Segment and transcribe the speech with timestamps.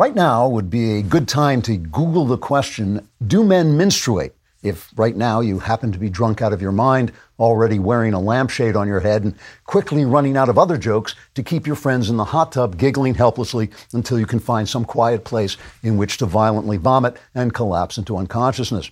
[0.00, 4.32] Right now would be a good time to Google the question Do men menstruate?
[4.62, 8.18] If right now you happen to be drunk out of your mind, already wearing a
[8.18, 9.34] lampshade on your head, and
[9.64, 13.12] quickly running out of other jokes to keep your friends in the hot tub giggling
[13.12, 17.98] helplessly until you can find some quiet place in which to violently vomit and collapse
[17.98, 18.90] into unconsciousness.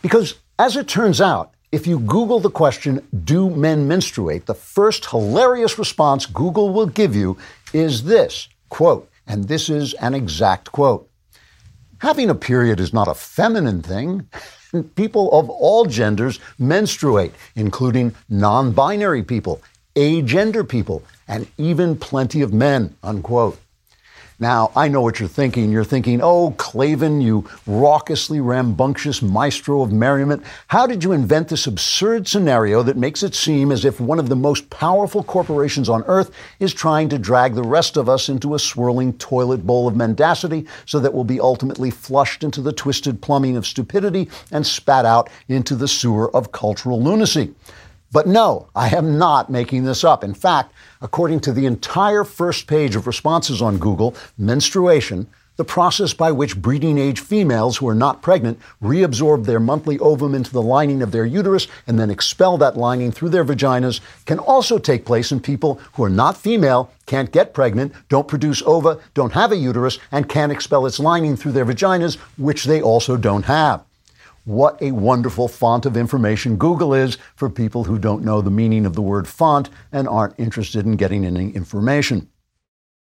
[0.00, 4.46] Because as it turns out, if you Google the question, Do men menstruate?
[4.46, 7.36] the first hilarious response Google will give you
[7.74, 11.08] is this quote, and this is an exact quote.
[11.98, 14.28] Having a period is not a feminine thing.
[14.94, 19.60] People of all genders menstruate, including non binary people,
[19.94, 23.58] agender people, and even plenty of men, unquote.
[24.40, 25.72] Now, I know what you're thinking.
[25.72, 31.66] You're thinking, oh, Klavan, you raucously rambunctious maestro of merriment, how did you invent this
[31.66, 36.04] absurd scenario that makes it seem as if one of the most powerful corporations on
[36.04, 36.30] earth
[36.60, 40.68] is trying to drag the rest of us into a swirling toilet bowl of mendacity
[40.86, 45.28] so that we'll be ultimately flushed into the twisted plumbing of stupidity and spat out
[45.48, 47.52] into the sewer of cultural lunacy?
[48.10, 50.24] But no, I am not making this up.
[50.24, 56.14] In fact, according to the entire first page of responses on Google, menstruation, the process
[56.14, 60.62] by which breeding age females who are not pregnant reabsorb their monthly ovum into the
[60.62, 65.04] lining of their uterus and then expel that lining through their vaginas, can also take
[65.04, 69.50] place in people who are not female, can't get pregnant, don't produce ova, don't have
[69.50, 73.84] a uterus, and can't expel its lining through their vaginas, which they also don't have.
[74.48, 78.86] What a wonderful font of information Google is for people who don't know the meaning
[78.86, 82.30] of the word font and aren't interested in getting any information.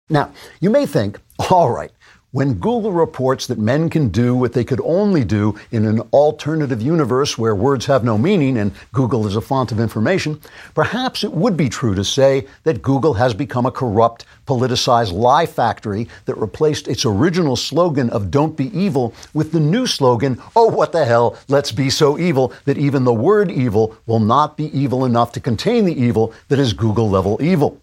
[0.08, 1.18] Now, you may think,
[1.50, 1.90] all right,
[2.34, 6.82] when Google reports that men can do what they could only do in an alternative
[6.82, 10.40] universe where words have no meaning and Google is a font of information,
[10.74, 15.46] perhaps it would be true to say that Google has become a corrupt, politicized lie
[15.46, 20.66] factory that replaced its original slogan of don't be evil with the new slogan, oh,
[20.66, 24.76] what the hell, let's be so evil that even the word evil will not be
[24.76, 27.80] evil enough to contain the evil that is Google level evil.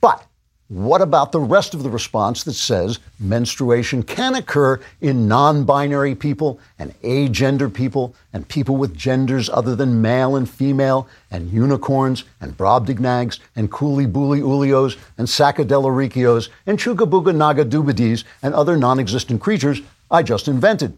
[0.00, 0.24] But
[0.72, 6.14] what about the rest of the response that says menstruation can occur in non binary
[6.14, 12.24] people and agender people and people with genders other than male and female and unicorns
[12.40, 19.42] and brobdignags and coolie booly ulios and sacadellarikios and chugabuga nagadubadis and other non existent
[19.42, 20.96] creatures I just invented?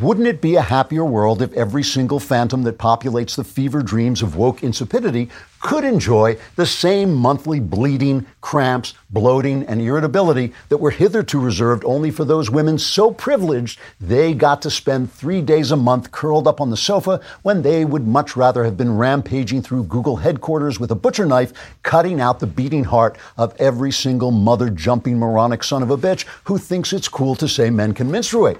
[0.00, 4.22] Wouldn't it be a happier world if every single phantom that populates the fever dreams
[4.22, 5.30] of woke insipidity
[5.60, 12.10] could enjoy the same monthly bleeding, cramps, bloating, and irritability that were hitherto reserved only
[12.10, 16.60] for those women so privileged they got to spend three days a month curled up
[16.60, 20.90] on the sofa when they would much rather have been rampaging through Google headquarters with
[20.90, 21.52] a butcher knife,
[21.84, 26.26] cutting out the beating heart of every single mother jumping moronic son of a bitch
[26.44, 28.58] who thinks it's cool to say men can menstruate.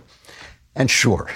[0.77, 1.29] And sure,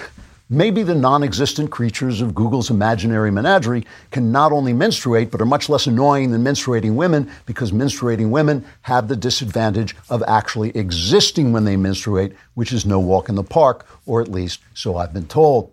[0.49, 5.45] maybe the non existent creatures of Google's imaginary menagerie can not only menstruate, but are
[5.45, 11.51] much less annoying than menstruating women because menstruating women have the disadvantage of actually existing
[11.53, 15.13] when they menstruate, which is no walk in the park, or at least so I've
[15.13, 15.71] been told.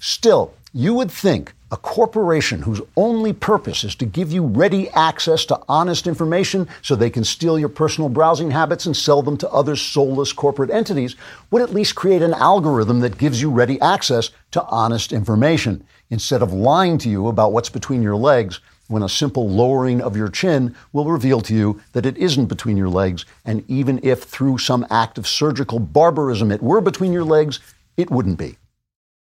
[0.00, 5.44] Still, you would think a corporation whose only purpose is to give you ready access
[5.46, 9.50] to honest information so they can steal your personal browsing habits and sell them to
[9.50, 11.16] other soulless corporate entities
[11.50, 16.42] would at least create an algorithm that gives you ready access to honest information instead
[16.42, 20.28] of lying to you about what's between your legs when a simple lowering of your
[20.28, 24.58] chin will reveal to you that it isn't between your legs, and even if through
[24.58, 27.60] some act of surgical barbarism it were between your legs,
[27.96, 28.58] it wouldn't be.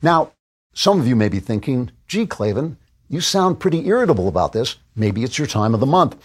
[0.01, 0.33] Now,
[0.77, 2.77] some of you may be thinking, gee, Klavan,
[3.09, 4.75] you sound pretty irritable about this.
[4.95, 6.15] Maybe it's your time of the month.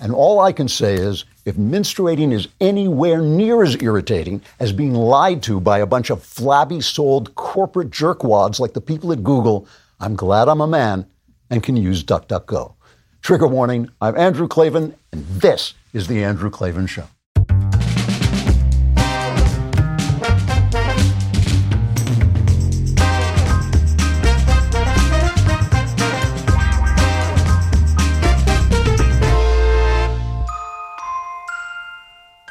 [0.00, 4.94] And all I can say is if menstruating is anywhere near as irritating as being
[4.94, 9.68] lied to by a bunch of flabby souled corporate jerkwads like the people at Google,
[10.00, 11.06] I'm glad I'm a man
[11.48, 12.74] and can use DuckDuckGo.
[13.22, 17.06] Trigger warning I'm Andrew Klavan, and this is The Andrew Klavan Show.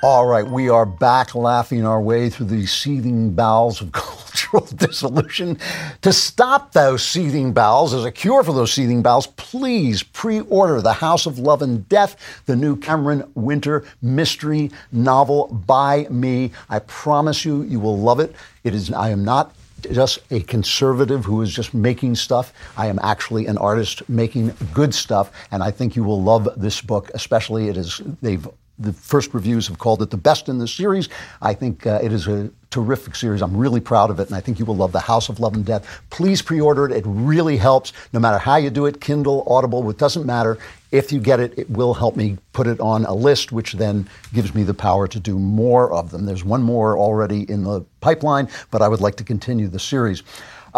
[0.09, 5.59] All right, we are back laughing our way through the seething bowels of cultural dissolution.
[6.01, 10.81] To stop those seething bowels, as a cure for those seething bowels, please pre order
[10.81, 16.53] The House of Love and Death, the new Cameron Winter mystery novel by me.
[16.69, 18.33] I promise you, you will love it.
[18.63, 19.53] It is, I am not
[19.91, 22.51] just a conservative who is just making stuff.
[22.77, 26.81] I am actually an artist making good stuff, and I think you will love this
[26.81, 27.11] book.
[27.13, 28.47] Especially, it is they've
[28.79, 31.09] the first reviews have called it the best in the series.
[31.41, 33.41] I think uh, it is a terrific series.
[33.41, 35.55] I'm really proud of it, and I think you will love The House of Love
[35.55, 36.01] and Death.
[36.09, 36.91] Please pre order it.
[36.91, 40.57] It really helps, no matter how you do it Kindle, Audible, it doesn't matter.
[40.91, 44.09] If you get it, it will help me put it on a list, which then
[44.33, 46.25] gives me the power to do more of them.
[46.25, 50.23] There's one more already in the pipeline, but I would like to continue the series.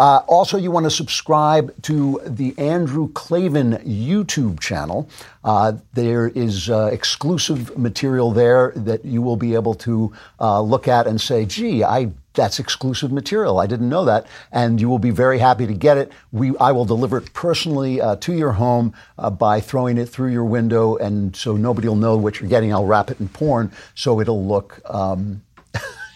[0.02, 5.08] Uh, also, you want to subscribe to the Andrew Klavan YouTube channel.
[5.44, 10.88] Uh, there is uh, exclusive material there that you will be able to uh, look
[10.88, 13.60] at and say, gee, I that's exclusive material.
[13.60, 16.10] I didn't know that, and you will be very happy to get it.
[16.32, 20.32] We, I will deliver it personally uh, to your home uh, by throwing it through
[20.32, 22.72] your window, and so nobody will know what you're getting.
[22.72, 24.80] I'll wrap it in porn so it'll look.
[24.92, 25.42] Um,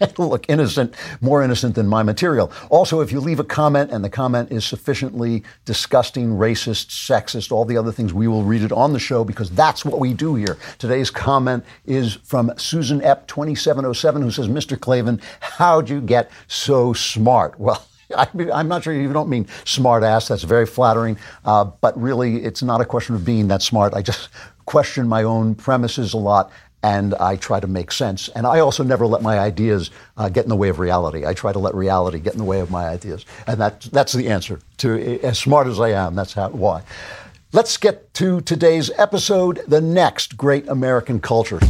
[0.19, 2.52] look innocent, more innocent than my material.
[2.70, 7.64] Also, if you leave a comment and the comment is sufficiently disgusting, racist, sexist, all
[7.64, 10.34] the other things, we will read it on the show because that's what we do
[10.34, 10.58] here.
[10.78, 14.78] Today's comment is from Susan Epp 2707 who says, Mr.
[14.78, 17.54] Klavan, how'd you get so smart?
[17.66, 17.84] Well,
[18.14, 20.28] I am not sure you don't mean smart ass.
[20.28, 21.19] That's very flattering.
[21.44, 23.94] Uh, but really, it's not a question of being that smart.
[23.94, 24.28] I just
[24.64, 26.52] question my own premises a lot
[26.82, 28.28] and I try to make sense.
[28.28, 31.26] And I also never let my ideas uh, get in the way of reality.
[31.26, 34.12] I try to let reality get in the way of my ideas, and that that's
[34.12, 34.61] the answer.
[34.78, 36.82] To as smart as I am, that's how why.
[37.52, 41.61] Let's get to today's episode, the next great American culture.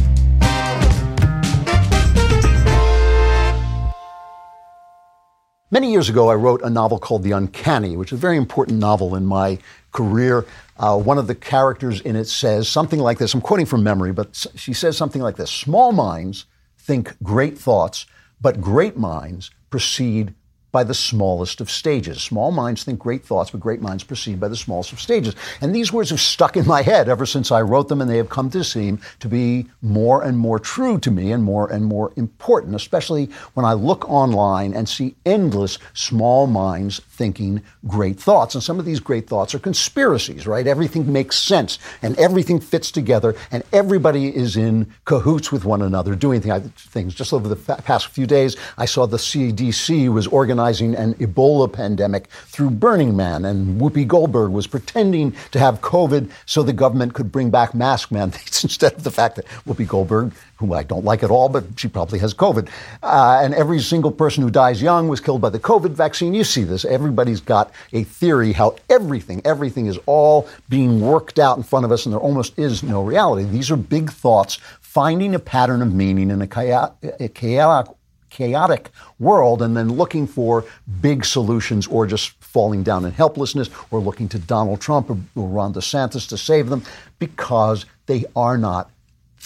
[5.69, 8.79] Many years ago, I wrote a novel called The Uncanny, which is a very important
[8.79, 9.59] novel in my
[9.91, 10.45] career.
[10.79, 13.33] Uh, one of the characters in it says something like this.
[13.33, 16.45] I'm quoting from memory, but she says something like this Small minds
[16.77, 18.05] think great thoughts,
[18.39, 20.33] but great minds proceed
[20.71, 22.21] by the smallest of stages.
[22.21, 25.33] Small minds think great thoughts, but great minds proceed by the smallest of stages.
[25.61, 28.17] And these words have stuck in my head ever since I wrote them, and they
[28.17, 31.85] have come to seem to be more and more true to me and more and
[31.85, 38.53] more important, especially when I look online and see endless small minds thinking great thoughts.
[38.55, 40.67] And some of these great thoughts are conspiracies, right?
[40.67, 46.15] Everything makes sense and everything fits together, and everybody is in cahoots with one another
[46.15, 47.15] doing things.
[47.15, 52.27] Just over the past few days, I saw the CDC was organizing an Ebola pandemic
[52.45, 57.31] through Burning Man, and Whoopi Goldberg was pretending to have COVID so the government could
[57.31, 61.23] bring back mask mandates instead of the fact that Whoopi Goldberg, whom I don't like
[61.23, 62.69] at all, but she probably has COVID.
[63.03, 66.33] Uh, and every single person who dies young was killed by the COVID vaccine.
[66.33, 66.83] You see this.
[66.83, 71.91] Everybody's got a theory how everything, everything is all being worked out in front of
[71.91, 73.43] us, and there almost is no reality.
[73.43, 77.87] These are big thoughts finding a pattern of meaning in a chaotic,
[78.29, 78.89] chaotic
[79.19, 80.65] world and then looking for
[81.01, 85.47] big solutions or just falling down in helplessness or looking to Donald Trump or, or
[85.47, 86.83] Ron DeSantis to save them
[87.19, 88.89] because they are not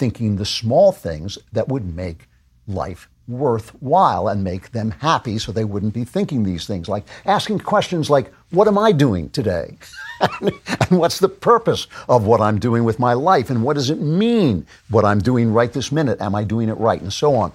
[0.01, 2.27] thinking the small things that would make
[2.68, 7.59] life worthwhile and make them happy so they wouldn't be thinking these things like asking
[7.59, 9.77] questions like what am i doing today?
[10.42, 13.51] And what's the purpose of what i'm doing with my life?
[13.51, 16.19] And what does it mean what i'm doing right this minute?
[16.19, 17.00] Am i doing it right?
[17.00, 17.51] And so on.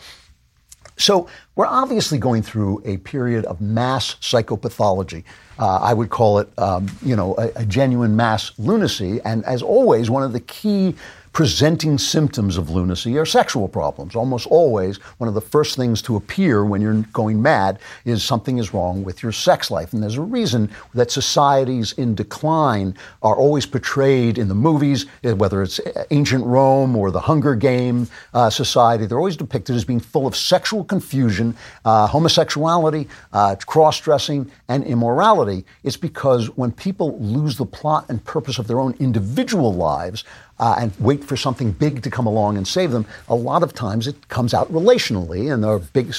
[0.96, 5.25] So we're obviously going through a period of mass psychopathology.
[5.58, 9.20] Uh, I would call it, um, you know, a, a genuine mass lunacy.
[9.25, 10.94] And as always, one of the key
[11.37, 14.17] presenting symptoms of lunacy are sexual problems.
[14.17, 18.57] Almost always, one of the first things to appear when you're going mad is something
[18.57, 19.93] is wrong with your sex life.
[19.93, 25.33] And there's a reason that societies in decline are always portrayed in the movies, eh,
[25.33, 25.78] whether it's
[26.11, 30.35] ancient Rome or the Hunger Game uh, society, they're always depicted as being full of
[30.35, 35.66] sexual confusion, uh, homosexuality, uh, cross dressing, and immorality.
[35.85, 40.25] It's because when people lose the plot and purpose of their own individual lives,
[40.58, 43.75] uh, and wait for something big to come along and save them, a lot of
[43.75, 46.14] times it comes out relationally, and our big,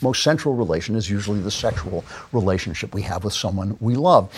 [0.00, 4.32] most central relation is usually the sexual relationship we have with someone we love.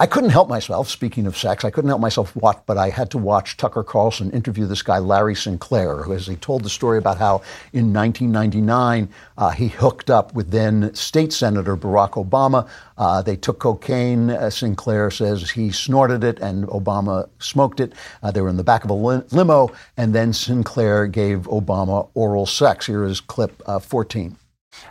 [0.00, 3.10] I couldn't help myself, speaking of sex, I couldn't help myself watch, but I had
[3.10, 6.98] to watch Tucker Carlson interview this guy, Larry Sinclair, who, as he told the story
[6.98, 12.68] about how in 1999 uh, he hooked up with then state senator Barack Obama.
[12.96, 14.30] Uh, they took cocaine.
[14.30, 17.92] Uh, Sinclair says he snorted it and Obama smoked it.
[18.22, 22.46] Uh, they were in the back of a limo, and then Sinclair gave Obama oral
[22.46, 22.86] sex.
[22.86, 24.36] Here is clip uh, 14.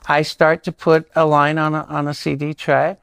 [0.10, 2.98] I start to put a line on a, on a CD tray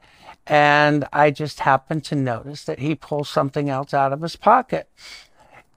[0.47, 4.89] and I just happened to notice that he pulls something else out of his pocket.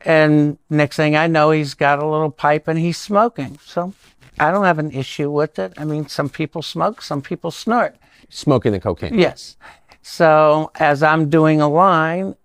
[0.03, 3.59] And next thing I know, he's got a little pipe and he's smoking.
[3.65, 3.95] So
[4.39, 5.73] I don't have an issue with it.
[5.77, 7.97] I mean, some people smoke, some people snort.
[8.29, 9.19] Smoking the cocaine?
[9.19, 9.57] Yes.
[10.03, 12.37] So as I'm doing a line,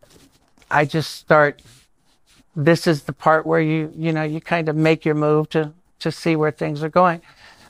[0.72, 1.62] I just start
[2.56, 5.74] this is the part where you, you know, you kind of make your move to,
[6.00, 7.22] to see where things are going.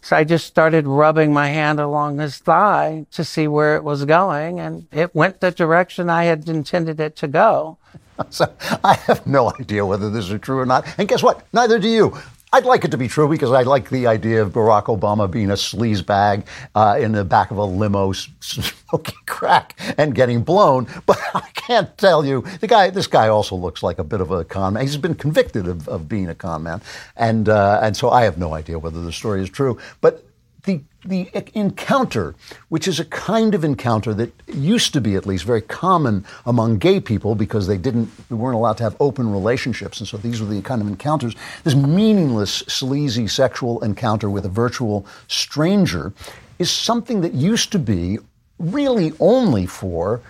[0.03, 4.03] So I just started rubbing my hand along his thigh to see where it was
[4.03, 7.77] going, and it went the direction I had intended it to go.
[8.29, 8.45] So
[8.83, 10.86] I have no idea whether this is true or not.
[11.00, 11.48] And guess what?
[11.51, 12.15] Neither do you.
[12.53, 15.50] I'd like it to be true because I like the idea of Barack Obama being
[15.50, 16.45] a sleaze bag
[16.75, 20.88] uh, in the back of a limo smoking crack and getting blown.
[21.07, 22.91] But I can't tell you the guy.
[22.91, 24.83] This guy also looks like a bit of a con man.
[24.83, 26.83] He's been convicted of, of being a con man,
[27.15, 29.79] and uh, and so I have no idea whether the story is true.
[30.00, 30.24] But
[30.63, 32.34] the the encounter,
[32.70, 36.77] which is a kind of encounter that used to be at least very common among
[36.77, 40.41] gay people because they didn't they weren't allowed to have open relationships, and so these
[40.41, 41.36] were the kind of encounters.
[41.63, 46.13] This meaningless, sleazy sexual encounter with a virtual stranger
[46.60, 48.20] is something that used to be
[48.60, 50.22] really only for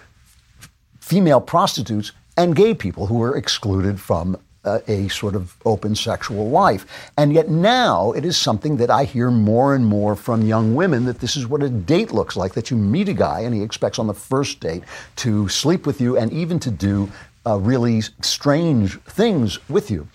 [1.00, 6.50] female prostitutes and gay people who were excluded from uh, a sort of open sexual
[6.50, 6.86] life.
[7.18, 11.06] And yet now it is something that I hear more and more from young women
[11.06, 13.62] that this is what a date looks like that you meet a guy and he
[13.62, 14.84] expects on the first date
[15.18, 17.12] to sleep with you and even to do
[17.46, 20.08] uh, really strange things with you.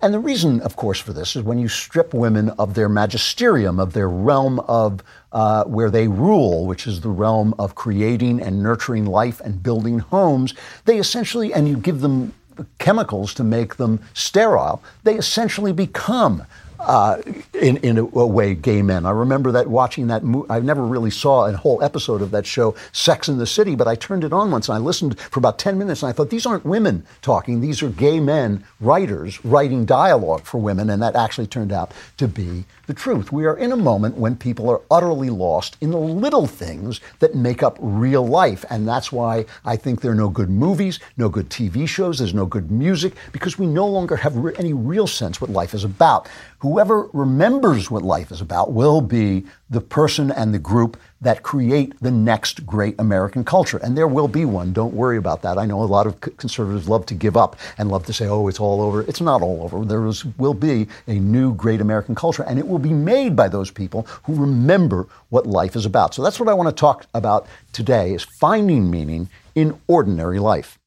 [0.00, 3.80] And the reason, of course, for this is when you strip women of their magisterium,
[3.80, 5.02] of their realm of
[5.32, 9.98] uh, where they rule, which is the realm of creating and nurturing life and building
[9.98, 12.32] homes, they essentially, and you give them
[12.78, 16.44] chemicals to make them sterile, they essentially become
[16.80, 17.20] uh,
[17.54, 19.04] in, in a, a, way, gay men.
[19.04, 20.48] I remember that watching that movie.
[20.50, 23.88] I never really saw a whole episode of that show, Sex in the City, but
[23.88, 26.30] I turned it on once and I listened for about 10 minutes and I thought,
[26.30, 27.60] these aren't women talking.
[27.60, 30.90] These are gay men, writers, writing dialogue for women.
[30.90, 33.30] And that actually turned out to be the truth.
[33.30, 37.34] We are in a moment when people are utterly lost in the little things that
[37.34, 38.64] make up real life.
[38.70, 42.34] And that's why I think there are no good movies, no good TV shows, there's
[42.34, 45.84] no good music, because we no longer have re- any real sense what life is
[45.84, 46.28] about
[46.68, 51.98] whoever remembers what life is about will be the person and the group that create
[52.00, 53.78] the next great American culture.
[53.78, 54.74] And there will be one.
[54.74, 55.56] Don't worry about that.
[55.56, 58.48] I know a lot of conservatives love to give up and love to say, oh,
[58.48, 59.00] it's all over.
[59.02, 59.82] It's not all over.
[59.82, 63.48] There is, will be a new great American culture, and it will be made by
[63.48, 66.14] those people who remember what life is about.
[66.14, 70.78] So that's what I want to talk about today is finding meaning in ordinary life.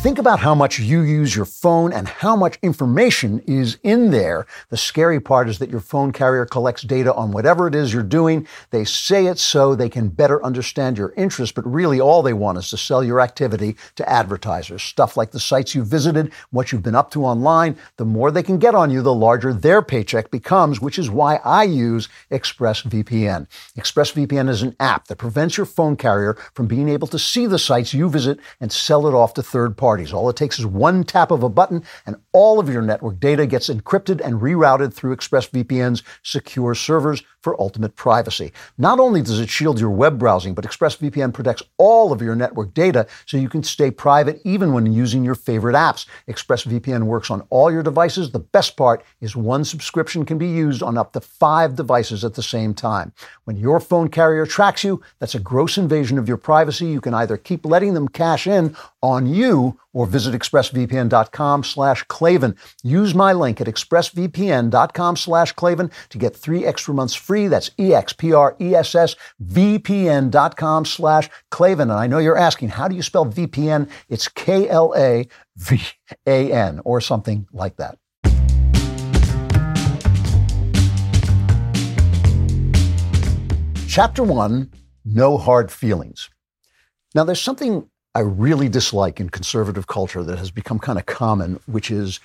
[0.00, 4.46] Think about how much you use your phone and how much information is in there.
[4.70, 8.04] The scary part is that your phone carrier collects data on whatever it is you're
[8.04, 8.46] doing.
[8.70, 12.58] They say it so they can better understand your interests, but really all they want
[12.58, 14.84] is to sell your activity to advertisers.
[14.84, 17.76] Stuff like the sites you visited, what you've been up to online.
[17.96, 21.40] The more they can get on you, the larger their paycheck becomes, which is why
[21.44, 23.48] I use ExpressVPN.
[23.76, 27.58] ExpressVPN is an app that prevents your phone carrier from being able to see the
[27.58, 30.12] sites you visit and sell it off to third parties parties.
[30.12, 33.46] All it takes is one tap of a button, and all of your network data
[33.46, 38.52] gets encrypted and rerouted through ExpressVPN's secure servers for ultimate privacy.
[38.76, 42.74] Not only does it shield your web browsing, but ExpressVPN protects all of your network
[42.74, 46.06] data so you can stay private even when using your favorite apps.
[46.28, 48.30] ExpressVPN works on all your devices.
[48.30, 52.34] The best part is one subscription can be used on up to five devices at
[52.34, 53.12] the same time.
[53.44, 56.86] When your phone carrier tracks you, that's a gross invasion of your privacy.
[56.86, 62.56] You can either keep letting them cash in on you or visit expressvpn.com slash Klavan.
[62.82, 67.46] Use my link at expressvpn.com slash Klavan to get three extra months free.
[67.46, 71.90] That's E-X-P-R-E-S-S VPN.com slash Klavan.
[71.90, 73.90] And I know you're asking, how do you spell VPN?
[74.08, 75.30] It's K-L-A-V-A-N
[76.84, 77.98] or something like that.
[83.86, 84.72] Chapter one,
[85.04, 86.30] no hard feelings.
[87.14, 91.60] Now, there's something I really dislike in conservative culture that has become kind of common,
[91.66, 92.20] which is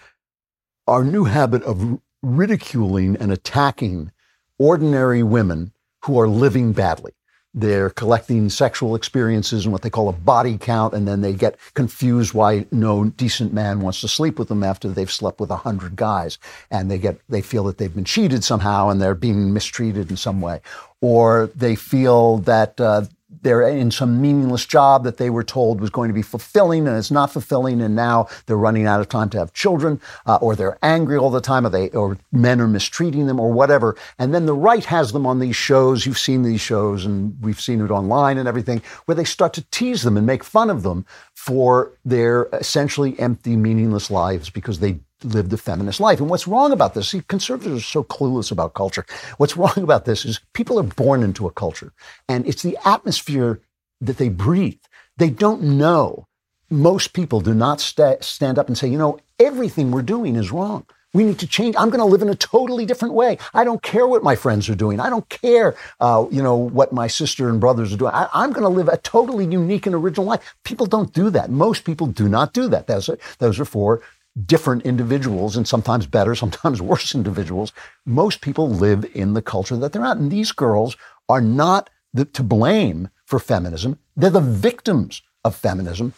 [0.88, 4.12] our new habit of ridiculing and attacking
[4.60, 5.72] ordinary women
[6.06, 7.14] who are living badly.
[7.56, 11.58] They're collecting sexual experiences and what they call a body count, and then they get
[11.76, 15.58] confused why no decent man wants to sleep with them after they've slept with a
[15.58, 16.40] hundred guys,
[16.72, 20.18] and they get they feel that they've been cheated somehow and they're being mistreated in
[20.18, 20.62] some way,
[21.00, 23.04] or they feel that uh,
[23.42, 26.98] they're in some meaningless job that they were told was going to be fulfilling and
[26.98, 30.56] it's not fulfilling and now they're running out of time to have children uh, or
[30.56, 33.96] they're angry all the time or they or men are mistreating them or whatever.
[34.20, 36.06] And then the right has them on these shows.
[36.06, 39.66] You've seen these shows and we've seen it online and everything where they start to
[39.72, 45.00] tease them and make fun of them for their essentially empty meaningless lives because they
[45.24, 46.20] lived a feminist life.
[46.20, 47.10] And what's wrong about this?
[47.10, 49.06] See, conservatives are so clueless about culture.
[49.38, 51.94] What's wrong about this is people are born into a culture,
[52.28, 53.62] and it's the atmosphere
[54.02, 54.80] that they breathe.
[55.18, 56.28] They don't know
[56.74, 60.52] most people do not sta stand up and say, you know, everything we're doing is
[60.52, 60.86] wrong.
[61.14, 61.76] We need to change.
[61.78, 63.38] I'm going to live in a totally different way.
[63.54, 65.00] I don't care what my friends are doing.
[65.00, 68.14] I don't care, uh, you know, what my sister and brothers are doing.
[68.16, 70.56] I, am going to live a totally unique and original life.
[70.64, 71.52] People don't do that.
[71.52, 72.88] Most people do not do that.
[72.88, 74.02] Those are, those are for
[74.46, 77.72] different individuals and sometimes better, sometimes worse individuals.
[78.06, 80.18] Most people live in the culture that they're not.
[80.18, 80.96] And these girls
[81.30, 84.00] are not the, to blame for feminism.
[84.16, 86.14] They're the victims of feminism.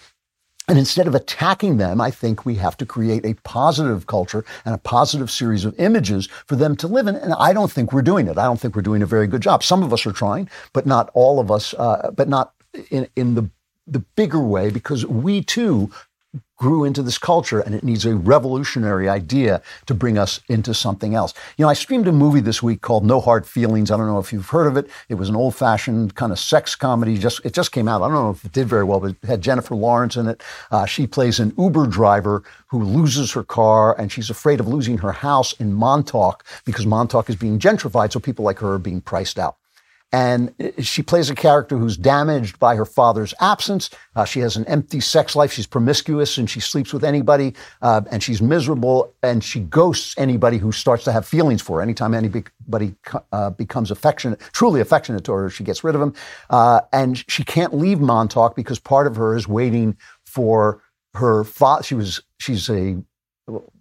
[0.67, 4.74] And instead of attacking them, I think we have to create a positive culture and
[4.74, 7.15] a positive series of images for them to live in.
[7.15, 8.38] And I don't think we're doing it.
[8.39, 9.63] I don't think we're doing a very good job.
[9.63, 12.53] Some of us are trying, but not all of us, uh, but not
[12.89, 13.50] in, in the,
[13.86, 15.91] the bigger way because we too
[16.58, 21.13] grew into this culture and it needs a revolutionary idea to bring us into something
[21.13, 21.34] else.
[21.58, 23.92] You know, I streamed a movie this week called No Hard Feelings.
[23.92, 24.89] I don't know if you've heard of it.
[25.10, 27.18] It was an old fashioned kind of sex comedy.
[27.18, 28.01] Just It just came out.
[28.01, 30.42] I don't know if it did very well, but it had Jennifer Lawrence in it.
[30.72, 34.98] Uh, she plays an Uber driver who loses her car and she's afraid of losing
[35.00, 38.13] her house in Montauk because Montauk is being gentrified.
[38.13, 39.58] So people like her are being priced out.
[40.12, 43.89] And she plays a character who's damaged by her father's absence.
[44.15, 45.51] Uh, she has an empty sex life.
[45.51, 47.53] She's promiscuous and she sleeps with anybody.
[47.81, 49.13] Uh, and she's miserable.
[49.24, 51.81] And she ghosts anybody who starts to have feelings for her.
[51.81, 52.95] Anytime anybody
[53.33, 56.13] uh, becomes affectionate, truly affectionate to her, she gets rid of him.
[56.50, 60.81] Uh, and she can't leave Montauk because part of her is waiting for
[61.15, 61.83] her father.
[61.83, 63.03] She was, she's a,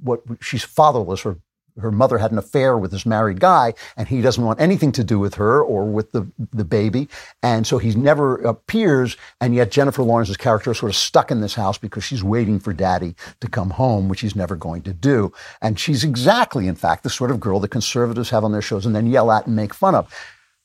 [0.00, 1.38] what, she's fatherless or
[1.78, 5.04] her mother had an affair with this married guy and he doesn't want anything to
[5.04, 7.08] do with her or with the, the baby.
[7.42, 9.16] And so he never appears.
[9.40, 12.60] And yet Jennifer Lawrence's character is sort of stuck in this house because she's waiting
[12.60, 15.32] for daddy to come home, which he's never going to do.
[15.60, 18.86] And she's exactly, in fact, the sort of girl that conservatives have on their shows
[18.86, 20.12] and then yell at and make fun of.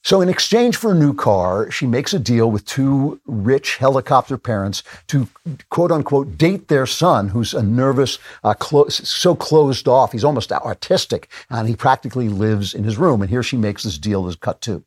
[0.09, 4.39] So, in exchange for a new car, she makes a deal with two rich helicopter
[4.39, 5.27] parents to
[5.69, 10.11] quote unquote date their son, who's a nervous, uh, clo- so closed off.
[10.11, 13.21] He's almost autistic, and he practically lives in his room.
[13.21, 14.83] And here she makes this deal that's cut two.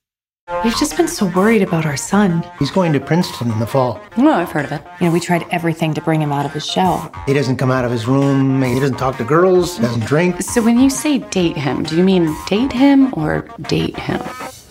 [0.65, 2.45] We've just been so worried about our son.
[2.59, 4.01] He's going to Princeton in the fall.
[4.17, 4.83] Oh, I've heard of it.
[4.99, 7.13] You know, we tried everything to bring him out of his shell.
[7.27, 8.61] He doesn't come out of his room.
[8.61, 9.79] He doesn't talk to girls.
[9.79, 10.43] Doesn't drink.
[10.43, 14.21] So when you say date him, do you mean date him or date him?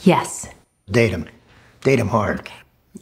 [0.04, 0.48] Yes.
[0.90, 1.28] Date him.
[1.82, 2.40] Date him hard.
[2.42, 2.54] Okay.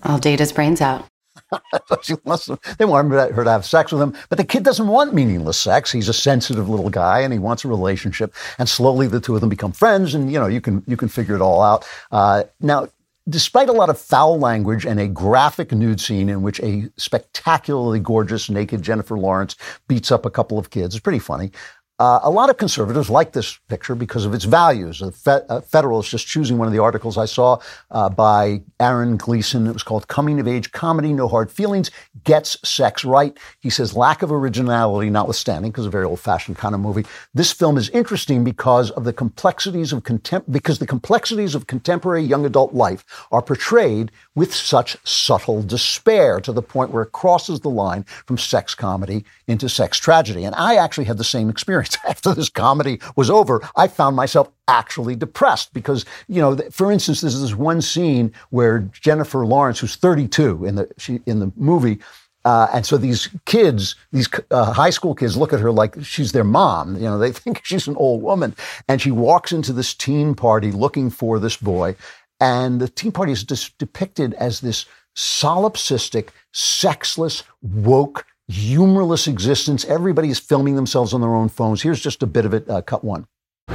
[0.04, 1.06] I'll date his brains out.
[2.02, 4.88] she wants to, they want her to have sex with him, but the kid doesn't
[4.88, 5.92] want meaningless sex.
[5.92, 8.34] He's a sensitive little guy, and he wants a relationship.
[8.60, 11.10] And slowly, the two of them become friends, and you know you can you can
[11.10, 11.88] figure it all out.
[12.12, 12.88] Uh, now,
[13.28, 18.00] despite a lot of foul language and a graphic nude scene in which a spectacularly
[18.00, 19.56] gorgeous naked Jennifer Lawrence
[19.88, 21.52] beats up a couple of kids, it's pretty funny.
[22.00, 25.00] Uh, a lot of conservatives like this picture because of its values.
[25.00, 27.60] The Fe- uh, Federalist, just choosing one of the articles I saw
[27.92, 31.92] uh, by Aaron Gleason, it was called Coming of Age Comedy, No Hard Feelings,
[32.24, 33.38] Gets Sex Right.
[33.60, 37.06] He says, lack of originality notwithstanding, because a very old fashioned kind of movie.
[37.34, 42.24] This film is interesting because of the complexities of contem- because the complexities of contemporary
[42.24, 47.60] young adult life are portrayed with such subtle despair to the point where it crosses
[47.60, 50.46] the line from sex comedy into sex tragedy.
[50.46, 51.88] And I actually had the same experience.
[52.08, 57.21] after this comedy was over, I found myself actually depressed because, you know, for instance,
[57.21, 61.99] there's this one scene where Jennifer Lawrence, who's 32 in the she, in the movie,
[62.45, 66.32] uh, and so these kids, these uh, high school kids, look at her like she's
[66.32, 66.95] their mom.
[66.95, 68.56] You know, they think she's an old woman.
[68.88, 71.95] And she walks into this teen party looking for this boy,
[72.39, 79.86] and the teen party is just depicted as this solipsistic, sexless, woke humorless existence.
[79.86, 81.82] Everybody is filming themselves on their own phones.
[81.82, 82.70] Here's just a bit of it.
[82.70, 83.28] Uh, cut one.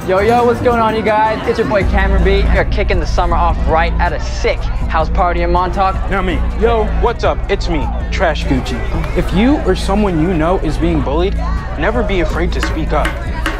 [0.07, 1.47] Yo, yo, what's going on, you guys?
[1.47, 2.43] It's your boy Cameron B.
[2.53, 5.95] We're kicking the summer off right at a sick house party in Montauk.
[6.11, 6.35] Now me.
[6.61, 7.39] Yo, what's up?
[7.49, 8.77] It's me, Trash Gucci.
[9.17, 11.33] If you or someone you know is being bullied,
[11.79, 13.07] never be afraid to speak up.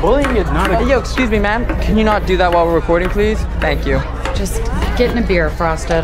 [0.02, 0.78] Bullying is not a.
[0.78, 1.66] Hey, yo, excuse me, ma'am.
[1.82, 3.40] Can you not do that while we're recording, please?
[3.60, 4.00] Thank you.
[4.36, 4.62] Just
[4.98, 6.04] getting a beer, Frosted.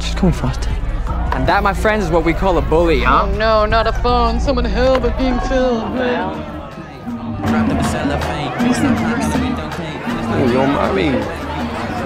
[0.00, 0.72] Just call me Frosted.
[1.32, 3.26] And that, my friends, is what we call a bully, huh?
[3.26, 4.40] Oh no, not a phone.
[4.40, 5.94] Someone help, I'm being filmed.
[5.94, 6.46] Man.
[10.32, 11.08] Oh, yo, mommy.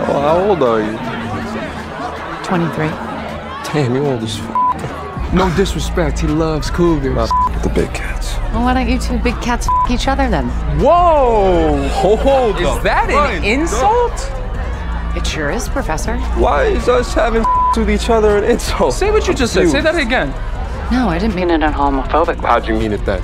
[0.07, 0.97] Oh, how old are you?
[2.45, 2.89] 23.
[3.73, 7.15] Damn, you old as f- No disrespect, he loves cougars.
[7.15, 7.31] Not
[7.63, 8.37] the big cats.
[8.53, 10.49] Well, why don't you two big cats f- each other then?
[10.79, 11.89] Whoa!
[11.89, 12.77] Hold on.
[12.79, 14.31] Is that an insult?
[15.17, 16.19] It sure is, Professor.
[16.37, 18.95] Why is us having f- with each other an insult?
[18.95, 19.69] Say what you just said.
[19.69, 20.31] Say that again.
[20.91, 22.49] No, I didn't mean it in a homophobic way.
[22.49, 23.23] How'd you mean it then?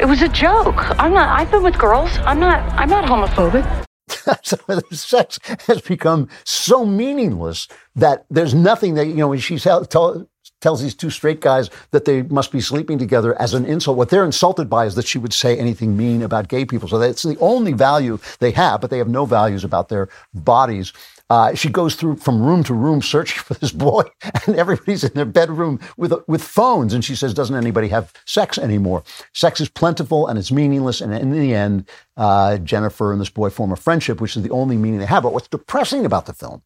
[0.00, 0.98] It was a joke.
[0.98, 1.28] I'm not.
[1.28, 2.10] I've been with girls.
[2.24, 2.60] I'm not.
[2.72, 3.64] I'm not homophobic.
[4.42, 4.56] so
[4.90, 10.26] sex has become so meaningless that there's nothing that you know when she's tell,
[10.62, 13.96] tells these two straight guys that they must be sleeping together as an insult.
[13.96, 16.88] What they're insulted by is that she would say anything mean about gay people.
[16.88, 20.92] So that's the only value they have, but they have no values about their bodies.
[21.32, 24.02] Uh, she goes through from room to room searching for this boy,
[24.46, 26.92] and everybody's in their bedroom with with phones.
[26.92, 29.02] And she says, "Doesn't anybody have sex anymore?
[29.32, 33.48] Sex is plentiful and it's meaningless." And in the end, uh, Jennifer and this boy
[33.48, 35.22] form a friendship, which is the only meaning they have.
[35.22, 36.62] But what's depressing about the film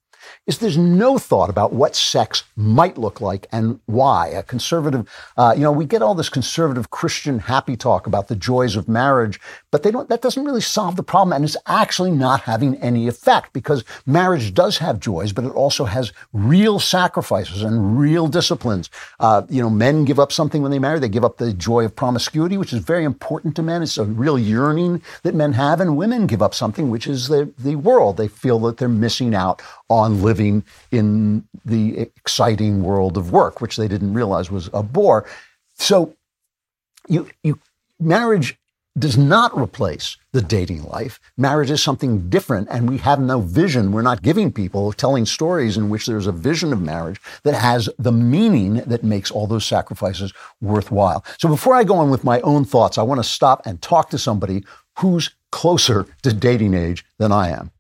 [0.47, 4.29] is there's no thought about what sex might look like and why.
[4.29, 8.37] A conservative, uh, you know, we get all this conservative Christian happy talk about the
[8.37, 10.09] joys of marriage, but they don't.
[10.09, 14.55] That doesn't really solve the problem, and it's actually not having any effect because marriage
[14.55, 18.91] does have joys, but it also has real sacrifices and real disciplines.
[19.21, 21.85] Uh, you know, men give up something when they marry; they give up the joy
[21.85, 23.83] of promiscuity, which is very important to men.
[23.83, 27.53] It's a real yearning that men have, and women give up something, which is the
[27.59, 28.17] the world.
[28.17, 33.77] They feel that they're missing out on living in the exciting world of work, which
[33.77, 35.27] they didn't realize was a bore.
[35.75, 36.15] So
[37.09, 37.59] you, you,
[38.01, 38.59] marriage
[38.99, 41.21] does not replace the dating life.
[41.37, 43.93] Marriage is something different, and we have no vision.
[43.93, 47.91] We're not giving people telling stories in which there's a vision of marriage that has
[47.99, 51.25] the meaning that makes all those sacrifices worthwhile.
[51.39, 54.11] So before I go on with my own thoughts, I want to stop and talk
[54.11, 54.65] to somebody
[54.99, 57.71] who's closer to dating age than I am.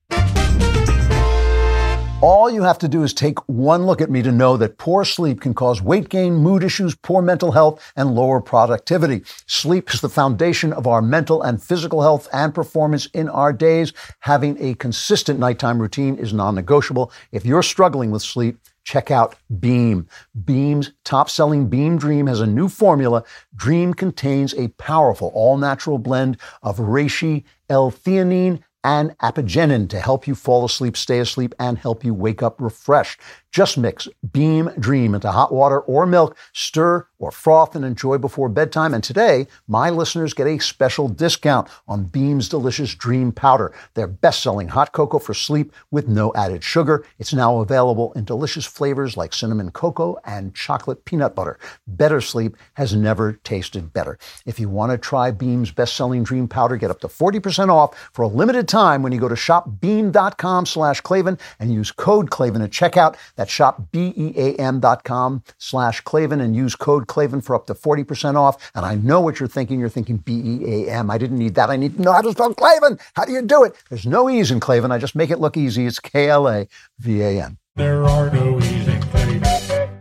[2.22, 5.05] All you have to do is take one look at me to know that poor
[5.05, 9.22] sleep can cause weight gain, mood issues, poor mental health, and lower productivity.
[9.46, 13.92] Sleep is the foundation of our mental and physical health and performance in our days.
[14.20, 17.12] Having a consistent nighttime routine is non-negotiable.
[17.33, 20.09] If you're struggling with sleep, check out Beam.
[20.44, 23.24] Beam's top selling Beam Dream has a new formula.
[23.55, 30.35] Dream contains a powerful all natural blend of reishi, L-theanine, and apigenin to help you
[30.37, 33.20] fall asleep, stay asleep, and help you wake up refreshed.
[33.51, 38.49] Just mix Beam Dream into hot water or milk, stir or froth and enjoy before
[38.49, 38.94] bedtime.
[38.94, 44.68] And today, my listeners get a special discount on Beam's delicious Dream Powder, their best-selling
[44.68, 47.05] hot cocoa for sleep with no added sugar.
[47.18, 51.59] It's now available in delicious flavors like cinnamon cocoa and chocolate peanut butter.
[51.87, 54.18] Better sleep has never tasted better.
[54.44, 58.22] If you want to try Beam's best-selling Dream Powder, get up to 40% off for
[58.22, 62.70] a limited time when you go to shopbeam.com slash Klavan and use code Klavan at
[62.70, 63.16] checkout.
[63.36, 68.70] That's shop B-E-A-M.com slash Klavan and use code Klavan for up to 40% off.
[68.74, 69.80] And I know what you're thinking.
[69.80, 71.10] You're thinking B-E-A-M.
[71.10, 71.70] I didn't need that.
[71.70, 72.98] I need to know how to spell Klavan.
[73.14, 73.74] How do you do it?
[73.88, 74.92] There's no E's in Klavan.
[74.92, 75.86] I just make it look easy.
[75.86, 77.56] It's K-L-A-V-A-N.
[77.76, 79.92] There are no E's in Klavan.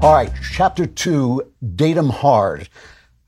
[0.00, 1.42] All right, chapter two,
[1.76, 2.68] Date 'em Hard.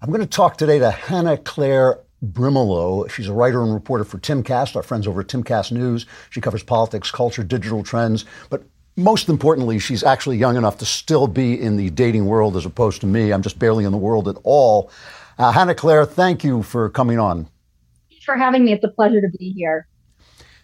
[0.05, 3.09] I'm going to talk today to Hannah Claire Brimelow.
[3.09, 6.05] She's a writer and reporter for Timcast, our friends over at Timcast News.
[6.29, 8.65] She covers politics, culture, digital trends, but
[8.99, 13.01] most importantly, she's actually young enough to still be in the dating world as opposed
[13.01, 13.33] to me.
[13.33, 14.91] I'm just barely in the world at all.
[15.39, 17.49] Uh, Hannah Claire, thank you for coming on.
[18.11, 18.75] Thanks for having me.
[18.75, 19.89] It's a pleasure to be here.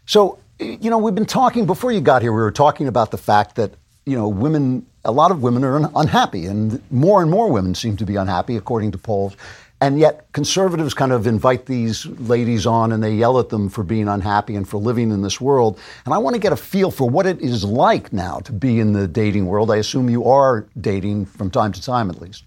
[0.04, 3.16] So, you know, we've been talking before you got here, we were talking about the
[3.16, 3.72] fact that,
[4.04, 7.96] you know, women, a lot of women are unhappy, and more and more women seem
[7.96, 9.36] to be unhappy, according to polls.
[9.82, 13.82] And yet, conservatives kind of invite these ladies on and they yell at them for
[13.82, 15.78] being unhappy and for living in this world.
[16.04, 18.78] And I want to get a feel for what it is like now to be
[18.78, 19.70] in the dating world.
[19.70, 22.44] I assume you are dating from time to time, at least.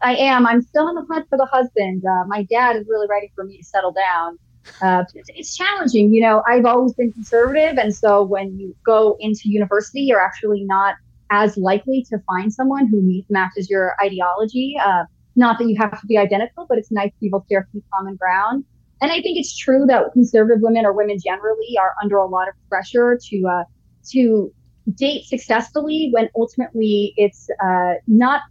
[0.00, 0.46] I am.
[0.46, 2.02] I'm still on the hunt for the husband.
[2.06, 4.38] Uh, my dad is really ready for me to settle down.
[4.80, 6.14] Uh, it's, it's challenging.
[6.14, 7.76] You know, I've always been conservative.
[7.76, 10.94] And so when you go into university, you're actually not
[11.30, 14.76] as likely to find someone who matches your ideology.
[14.84, 15.04] Uh,
[15.36, 17.68] not that you have to be identical, but it's nice to be able to share
[17.72, 18.64] some common ground.
[19.00, 22.48] And I think it's true that conservative women or women generally are under a lot
[22.48, 23.64] of pressure to uh,
[24.10, 24.52] to
[24.94, 28.42] date successfully when ultimately it's uh, not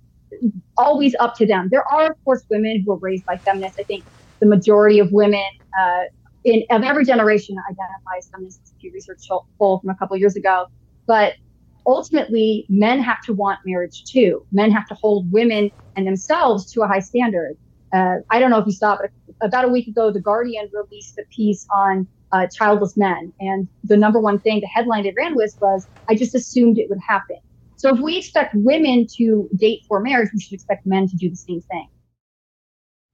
[0.77, 1.67] always up to them.
[1.69, 3.77] There are, of course, women who are raised by feminists.
[3.79, 4.03] I think
[4.39, 5.43] the majority of women
[5.79, 6.03] uh,
[6.45, 8.73] in of every generation identify as feminists.
[8.79, 10.67] Pew Research poll from a couple years ago,
[11.05, 11.33] but
[11.85, 14.45] ultimately, men have to want marriage too.
[14.51, 17.57] Men have to hold women and themselves to a high standard.
[17.93, 19.11] Uh, I don't know if you saw, but
[19.41, 23.33] about a week ago, The Guardian released a piece on uh, childless men.
[23.39, 26.89] And the number one thing, the headline it ran with was, I just assumed it
[26.89, 27.37] would happen.
[27.77, 31.29] So if we expect women to date for marriage, we should expect men to do
[31.29, 31.87] the same thing.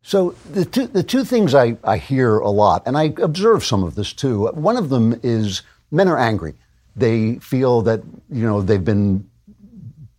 [0.02, 3.84] So the two, the two things I, I hear a lot, and I observe some
[3.84, 6.56] of this too, one of them is men are angry.
[6.96, 9.30] They feel that, you know, they've been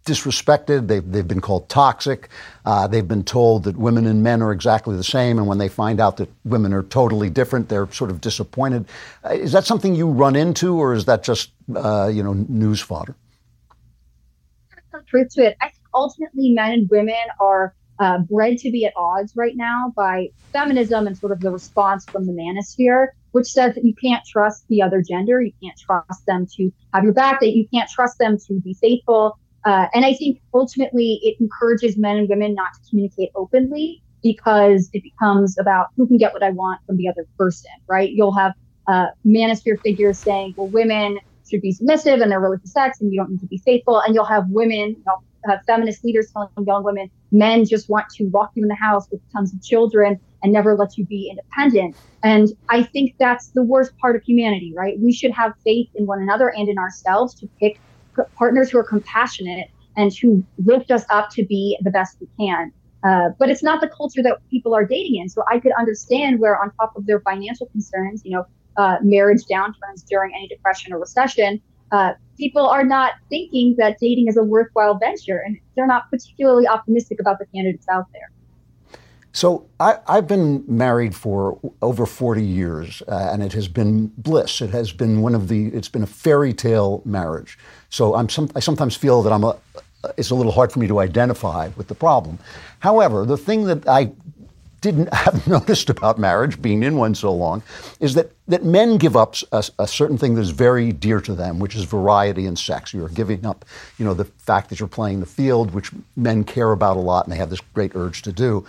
[0.05, 0.87] disrespected.
[0.87, 2.29] They've, they've been called toxic.
[2.65, 5.39] Uh, they've been told that women and men are exactly the same.
[5.39, 8.87] And when they find out that women are totally different, they're sort of disappointed.
[9.25, 12.81] Uh, is that something you run into, or is that just, uh, you know, news
[12.81, 13.17] fodder?
[15.07, 15.57] truth to it.
[15.61, 19.93] I think ultimately men and women are uh, bred to be at odds right now
[19.97, 24.25] by feminism and sort of the response from the manosphere, which says that you can't
[24.25, 27.90] trust the other gender, you can't trust them to have your back, that you can't
[27.90, 29.38] trust them to be faithful.
[29.66, 34.88] Uh, and I think ultimately it encourages men and women not to communicate openly because
[34.94, 38.11] it becomes about who can get what I want from the other person, right?
[38.11, 38.55] You'll have
[38.88, 43.12] uh, manosphere figures saying, well, women should be submissive and they're really for sex and
[43.12, 44.01] you don't need to be faithful.
[44.01, 48.09] And you'll have women, you know, have feminist leaders telling young women, men just want
[48.16, 51.29] to lock you in the house with tons of children and never let you be
[51.29, 51.97] independent.
[52.23, 54.97] And I think that's the worst part of humanity, right?
[55.01, 57.81] We should have faith in one another and in ourselves to pick
[58.37, 62.73] partners who are compassionate and who lift us up to be the best we can.
[63.03, 65.29] Uh, but it's not the culture that people are dating in.
[65.29, 69.43] So I could understand where, on top of their financial concerns, you know, uh, marriage
[69.51, 74.45] downturns during any depression or recession, uh, people are not thinking that dating is a
[74.45, 78.31] worthwhile venture, and they're not particularly optimistic about the candidates out there.
[79.37, 84.62] So I, have been married for over 40 years, uh, and it has been bliss.
[84.62, 85.66] It has been one of the.
[85.66, 87.59] It's been a fairy tale marriage.
[87.90, 89.59] So I'm some, I sometimes feel that I'm a.
[90.16, 92.38] It's a little hard for me to identify with the problem.
[92.79, 94.11] However, the thing that I
[94.81, 97.62] didn't have noticed about marriage, being in one so long,
[98.01, 101.35] is that, that men give up a, a, certain thing that is very dear to
[101.35, 102.94] them, which is variety in sex.
[102.94, 103.66] You're giving up,
[103.99, 107.27] you know, the fact that you're playing the field, which men care about a lot,
[107.27, 108.64] and they have this great urge to do.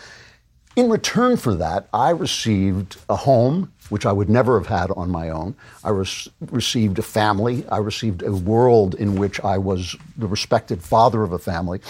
[0.77, 5.09] In return for that, I received a home, which I would never have had on
[5.09, 5.55] my own.
[5.83, 7.67] I res- received a family.
[7.69, 11.81] I received a world in which I was the respected father of a family.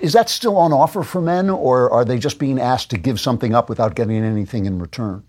[0.00, 3.20] Is that still on offer for men, or are they just being asked to give
[3.20, 5.22] something up without getting anything in return?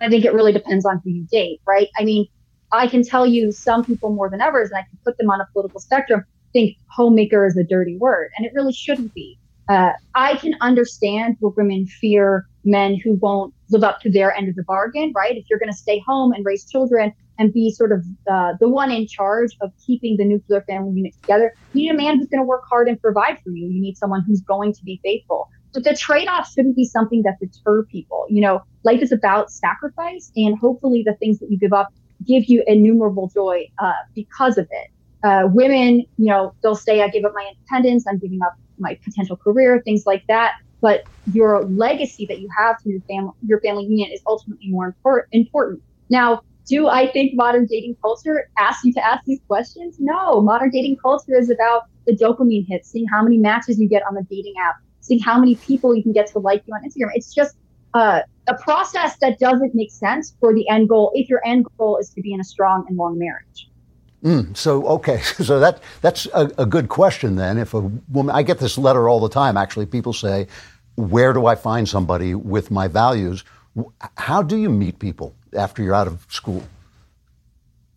[0.00, 1.88] I think it really depends on who you date, right?
[1.98, 2.28] I mean,
[2.70, 5.40] I can tell you some people more than others, and I can put them on
[5.40, 9.36] a political spectrum, think homemaker is a dirty word, and it really shouldn't be.
[9.68, 14.48] Uh, I can understand where women fear men who won't live up to their end
[14.48, 15.36] of the bargain, right?
[15.36, 18.68] If you're going to stay home and raise children and be sort of uh, the
[18.68, 22.28] one in charge of keeping the nuclear family unit together, you need a man who's
[22.28, 23.66] going to work hard and provide for you.
[23.66, 25.48] You need someone who's going to be faithful.
[25.72, 28.26] But the trade off shouldn't be something that deter people.
[28.28, 31.88] You know, life is about sacrifice, and hopefully the things that you give up
[32.24, 34.90] give you innumerable joy uh, because of it.
[35.24, 38.98] Uh, women, you know, they'll say, I give up my independence, I'm giving up my
[39.04, 40.52] potential career, things like that.
[40.80, 44.94] But your legacy that you have to your family, your family unit is ultimately more
[45.04, 45.82] impor- important.
[46.10, 49.96] Now, do I think modern dating culture asks you to ask these questions?
[49.98, 54.02] No, modern dating culture is about the dopamine hits, seeing how many matches you get
[54.08, 56.82] on the dating app, seeing how many people you can get to like you on
[56.82, 57.10] Instagram.
[57.14, 57.56] It's just
[57.94, 61.98] uh, a process that doesn't make sense for the end goal if your end goal
[61.98, 63.68] is to be in a strong and long marriage.
[64.24, 67.58] Mm, so okay, so that that's a, a, good question then.
[67.58, 69.56] If a woman, I get this letter all the time.
[69.56, 70.48] Actually, people say,
[70.96, 73.44] "Where do I find somebody with my values?"
[74.16, 76.62] How do you meet people after you're out of school?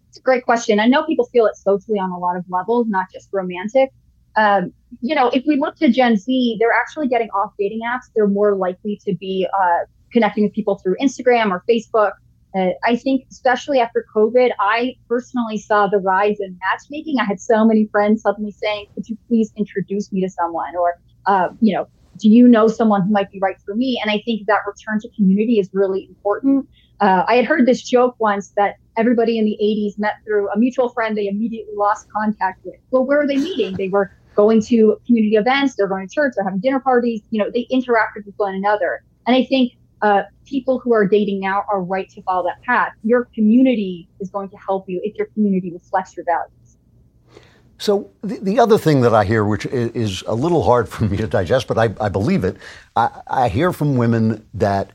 [0.10, 0.80] It's a great question.
[0.80, 3.92] I know people feel it socially on a lot of levels, not just romantic.
[4.36, 8.10] Um, you know, if we look to Gen Z, they're actually getting off dating apps.
[8.16, 12.14] They're more likely to be uh, connecting with people through Instagram or Facebook.
[12.56, 17.20] Uh, I think, especially after COVID, I personally saw the rise in matchmaking.
[17.20, 20.96] I had so many friends suddenly saying, "Could you please introduce me to someone?" or,
[21.26, 24.22] uh, you know, "Do you know someone who might be right for me?" And I
[24.26, 26.68] think that return to community is really important.
[27.00, 30.58] Uh, I had heard this joke once that everybody in the 80s met through a
[30.58, 32.76] mutual friend they immediately lost contact with.
[32.90, 33.76] Well, where were they meeting?
[33.76, 37.22] They were going to community events, they're going to church, they're having dinner parties.
[37.30, 39.04] You know, they interacted with one another.
[39.26, 42.94] And I think uh, people who are dating now are right to follow that path.
[43.04, 46.78] Your community is going to help you if your community reflects your values.
[47.80, 51.18] So the, the other thing that I hear, which is a little hard for me
[51.18, 52.58] to digest, but I, I believe it,
[52.96, 54.92] I, I hear from women that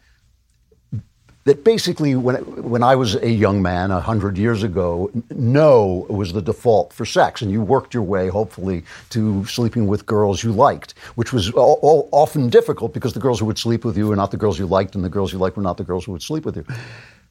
[1.45, 6.33] that basically when when I was a young man a hundred years ago, no was
[6.33, 10.53] the default for sex, and you worked your way hopefully to sleeping with girls you
[10.53, 14.07] liked, which was all, all often difficult because the girls who would sleep with you
[14.09, 16.05] were not the girls you liked, and the girls you liked were not the girls
[16.05, 16.65] who would sleep with you.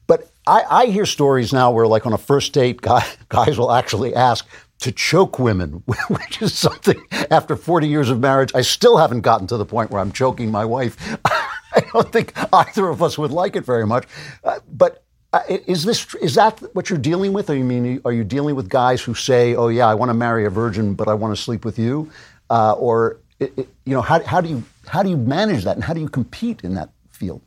[0.06, 3.72] But I, I hear stories now where, like on a first date, guy, guys will
[3.72, 4.46] actually ask
[4.80, 5.70] to choke women,
[6.08, 9.90] which is something after 40 years of marriage, I still haven't gotten to the point
[9.90, 10.96] where I'm choking my wife.
[11.76, 14.06] I don't think either of us would like it very much.
[14.44, 15.02] Uh, but
[15.34, 17.48] Uh, is this is that what you're dealing with?
[17.50, 20.18] Or you mean are you dealing with guys who say, "Oh yeah, I want to
[20.26, 22.10] marry a virgin, but I want to sleep with you,"
[22.50, 24.62] uh, or it, it, you know, how, how do you
[24.94, 27.40] how do you manage that, and how do you compete in that field?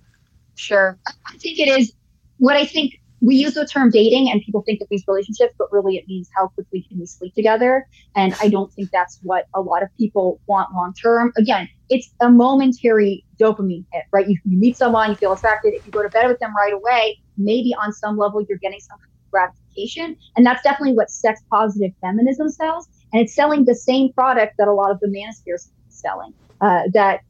[0.55, 0.97] Sure,
[1.31, 1.93] I think it is
[2.37, 5.71] what I think we use the term dating and people think that these relationships, but
[5.71, 7.87] really it means how quickly can we sleep together.
[8.15, 11.33] And I don't think that's what a lot of people want long term.
[11.37, 14.27] Again, it's a momentary dopamine hit, right?
[14.27, 15.73] You, you meet someone, you feel attracted.
[15.73, 18.79] If you go to bed with them right away, maybe on some level you're getting
[18.79, 18.99] some
[19.31, 20.15] gratification.
[20.35, 22.87] And that's definitely what sex positive feminism sells.
[23.11, 26.33] And it's selling the same product that a lot of the manosphere is selling.
[26.61, 27.21] Uh, that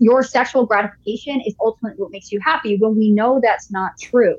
[0.00, 4.36] your sexual gratification is ultimately what makes you happy when we know that's not true.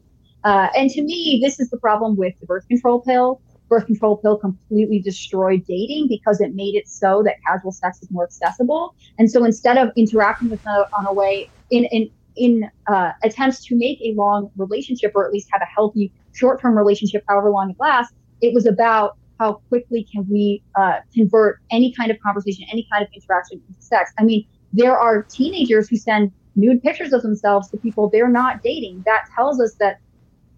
[0.48, 3.42] Uh, and to me, this is the problem with the birth control pill.
[3.68, 8.10] Birth control pill completely destroyed dating because it made it so that casual sex is
[8.12, 8.96] more accessible.
[9.20, 13.66] And so instead of interacting with them on a way in in in uh, attempts
[13.66, 17.72] to make a long relationship or at least have a healthy short-term relationship, however long
[17.72, 22.64] it lasts, it was about how quickly can we uh, convert any kind of conversation,
[22.72, 24.14] any kind of interaction into sex.
[24.18, 28.64] I mean, there are teenagers who send nude pictures of themselves to people they're not
[28.64, 29.04] dating.
[29.06, 30.00] That tells us that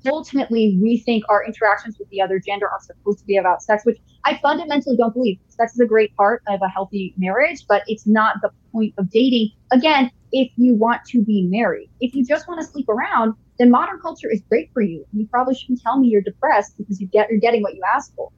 [0.08, 3.86] ultimately we think our interactions with the other gender are supposed to be about sex,
[3.86, 5.40] which I fundamentally don't believe.
[5.50, 9.10] Sex is a great part of a healthy marriage, but it's not the point of
[9.10, 9.52] dating.
[9.72, 13.70] Again, if you want to be married, if you just want to sleep around, then
[13.72, 15.06] modern culture is great for you.
[15.14, 18.14] You probably shouldn't tell me you're depressed because you get you're getting what you asked
[18.16, 18.30] for.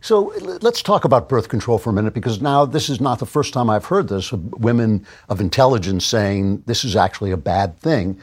[0.00, 3.26] So let's talk about birth control for a minute because now this is not the
[3.26, 8.20] first time I've heard this women of intelligence saying this is actually a bad thing.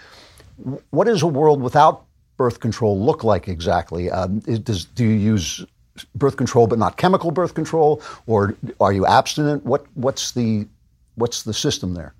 [0.91, 2.05] What is a world without
[2.43, 4.11] birth control look like exactly?
[4.11, 5.65] Um, does, do you use
[6.13, 9.63] birth control but not chemical birth control, or are you abstinent?
[9.63, 10.67] What, what's the
[11.15, 12.13] what's the system there?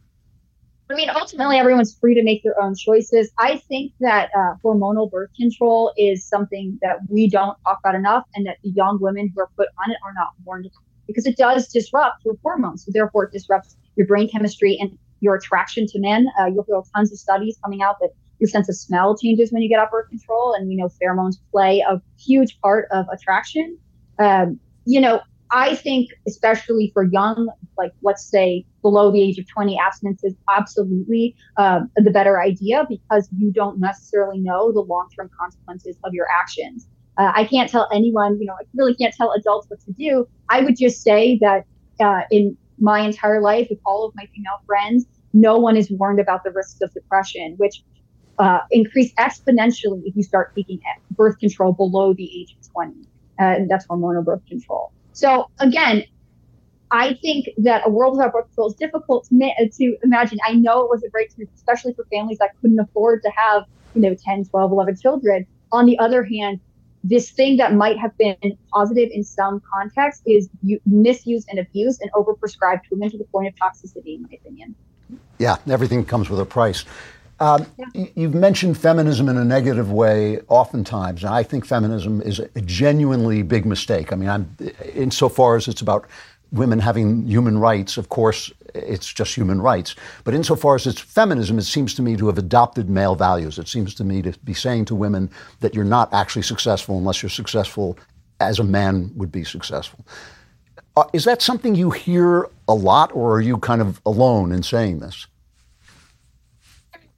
[0.90, 3.32] I mean, ultimately, everyone's free to make their own choices.
[3.38, 8.24] I think that uh, hormonal birth control is something that we don't talk about enough,
[8.34, 10.70] and that the young women who are put on it are not warned
[11.06, 12.86] because it does disrupt your hormones.
[12.86, 16.28] So therefore, it disrupts your brain chemistry and your attraction to men.
[16.40, 19.62] Uh, you'll hear tons of studies coming out that your sense of smell changes when
[19.62, 23.78] you get off birth control, and we know pheromones play a huge part of attraction.
[24.20, 29.48] Um, you know, I think, especially for young, like let's say below the age of
[29.48, 35.10] 20, abstinence is absolutely um, the better idea because you don't necessarily know the long
[35.16, 36.88] term consequences of your actions.
[37.18, 40.28] Uh, I can't tell anyone, you know, I really can't tell adults what to do.
[40.50, 41.66] I would just say that
[42.00, 46.20] uh, in my entire life, with all of my female friends, no one is warned
[46.20, 47.84] about the risks of depression, which
[48.40, 50.80] uh, increase exponentially if you start taking
[51.12, 53.08] birth control below the age of 20.
[53.40, 54.92] Uh, and that's hormonal birth control.
[55.14, 56.04] So again,
[56.92, 60.38] I think that a world without birth control is difficult to, ma- to imagine.
[60.46, 63.64] I know it was a great time, especially for families that couldn't afford to have,
[63.96, 65.48] you know, 10, 12, 11 children.
[65.72, 66.60] On the other hand,
[67.04, 68.38] this thing that might have been
[68.72, 73.26] positive in some context is u- misused and abused and overprescribed to women to the
[73.26, 74.76] point of toxicity, in my opinion.
[75.40, 76.86] Yeah, everything comes with a price.
[77.44, 78.06] Um, yeah.
[78.16, 83.44] You've mentioned feminism in a negative way oftentimes, and I think feminism is a genuinely
[83.44, 84.14] big mistake.
[84.14, 84.56] I mean, I'm
[84.96, 86.08] insofar as it's about
[86.54, 89.94] women having human rights, of course, it's just human rights.
[90.24, 93.60] But insofar as it's feminism, it seems to me to have adopted male values.
[93.60, 95.30] It seems to me to be saying to women
[95.60, 97.98] that you're not actually successful unless you're successful
[98.40, 100.06] as a man would be successful.
[100.96, 104.64] Uh, is that something you hear a lot, or are you kind of alone in
[104.64, 105.28] saying this?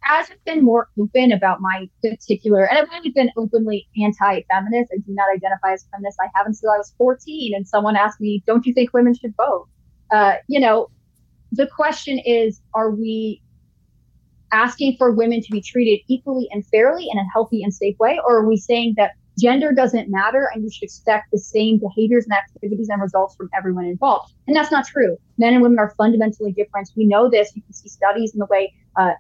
[0.06, 4.92] Hasn't been more open about my particular, and I've always been openly anti-feminist.
[4.94, 6.18] I do not identify as feminist.
[6.22, 7.54] I haven't since I was 14.
[7.56, 9.68] And someone asked me, "Don't you think women should vote?"
[10.12, 10.90] Uh, you know,
[11.52, 13.42] the question is, are we
[14.52, 18.20] asking for women to be treated equally and fairly in a healthy and safe way,
[18.26, 22.24] or are we saying that gender doesn't matter and you should expect the same behaviors
[22.26, 24.34] and activities and results from everyone involved?
[24.48, 25.18] And that's not true.
[25.38, 26.90] Men and women are fundamentally different.
[26.96, 27.56] We know this.
[27.56, 29.12] You can see studies in the way uh,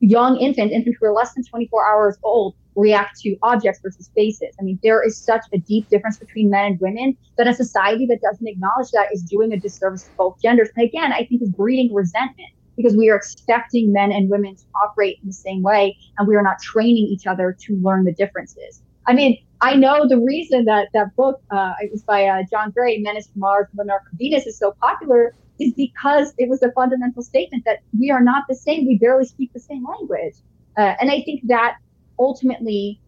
[0.00, 4.54] young infants, infants who are less than 24 hours old, react to objects versus faces.
[4.60, 8.06] I mean, there is such a deep difference between men and women that a society
[8.06, 10.68] that doesn't acknowledge that is doing a disservice to both genders.
[10.76, 14.64] And again, I think is breeding resentment because we are expecting men and women to
[14.84, 18.12] operate in the same way and we are not training each other to learn the
[18.12, 18.82] differences.
[19.06, 22.72] I mean, I know the reason that that book, uh, it was by uh, John
[22.72, 26.48] Gray, Men is from Mars, Women are from Venus, is so popular is because it
[26.48, 28.86] was a fundamental statement that we are not the same.
[28.86, 30.34] We barely speak the same language.
[30.76, 31.76] Uh, and I think that
[32.18, 33.00] ultimately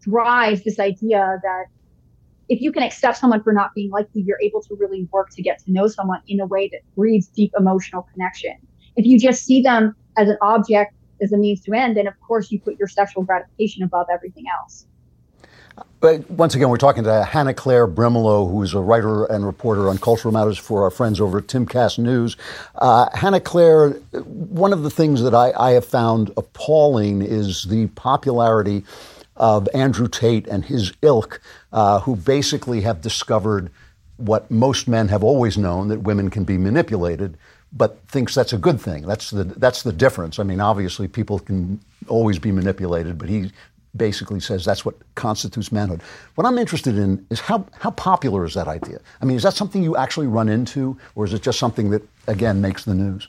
[0.00, 1.64] drives this idea that
[2.48, 5.30] if you can accept someone for not being like you, you're able to really work
[5.30, 8.54] to get to know someone in a way that breeds deep emotional connection.
[8.96, 12.14] If you just see them as an object as a means to end, then of
[12.20, 14.86] course you put your sexual gratification above everything else.
[16.00, 19.88] But once again, we're talking to Hannah Claire Brimelow, who is a writer and reporter
[19.88, 22.36] on cultural matters for our friends over at Timcast News.
[22.74, 27.86] Uh, Hannah Claire, one of the things that I, I have found appalling is the
[27.88, 28.84] popularity
[29.36, 31.40] of Andrew Tate and his ilk,
[31.72, 33.70] uh, who basically have discovered
[34.16, 37.36] what most men have always known that women can be manipulated,
[37.72, 39.06] but thinks that's a good thing.
[39.06, 40.38] That's the that's the difference.
[40.38, 43.50] I mean, obviously, people can always be manipulated, but he
[43.96, 46.02] basically says that's what constitutes manhood.
[46.34, 49.00] What I'm interested in is how, how popular is that idea?
[49.20, 52.02] I mean, is that something you actually run into, or is it just something that,
[52.26, 53.28] again, makes the news?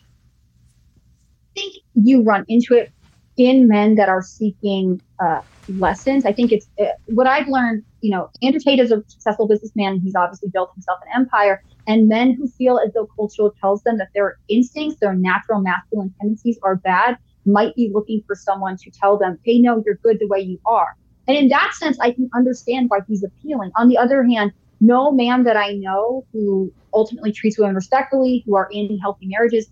[1.56, 2.92] I think you run into it
[3.38, 6.26] in men that are seeking uh, lessons.
[6.26, 7.84] I think it's uh, what I've learned.
[8.02, 10.00] You know, Andrew Tate is a successful businessman.
[10.00, 11.64] He's obviously built himself an empire.
[11.88, 16.14] And men who feel as though culture tells them that their instincts, their natural masculine
[16.20, 20.20] tendencies are bad, might be looking for someone to tell them, hey, no, you're good
[20.20, 20.96] the way you are.
[21.28, 23.72] And in that sense, I can understand why he's appealing.
[23.76, 28.56] On the other hand, no man that I know who ultimately treats women respectfully, who
[28.56, 29.68] are in healthy marriages,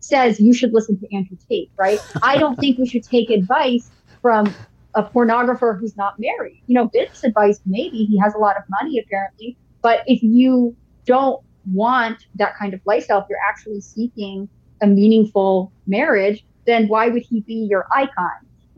[0.00, 2.00] says you should listen to Andrew Tate, right?
[2.22, 3.90] I don't think we should take advice
[4.22, 4.52] from
[4.94, 6.62] a pornographer who's not married.
[6.66, 10.74] You know, business advice, maybe he has a lot of money apparently, but if you
[11.04, 11.42] don't
[11.72, 14.48] want that kind of lifestyle, if you're actually seeking
[14.80, 18.30] a meaningful marriage, then why would he be your icon?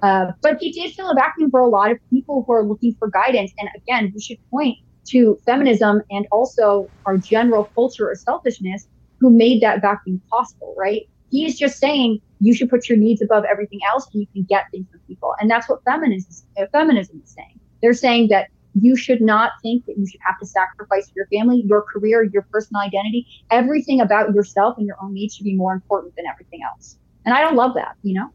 [0.03, 2.95] Uh, but he did fill a vacuum for a lot of people who are looking
[2.99, 3.53] for guidance.
[3.59, 4.79] And again, we should point
[5.09, 8.87] to feminism and also our general culture of selfishness
[9.21, 11.03] who made that vacuum possible, right?
[11.31, 14.67] He's just saying you should put your needs above everything else and you can get
[14.71, 15.35] things from people.
[15.41, 17.59] And that's what feminism, uh, feminism is saying.
[17.83, 21.65] They're saying that you should not think that you should have to sacrifice your family,
[21.67, 23.27] your career, your personal identity.
[23.51, 26.99] Everything about yourself and your own needs should be more important than everything else.
[27.25, 28.31] And I don't love that, you know?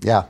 [0.00, 0.24] Yeah.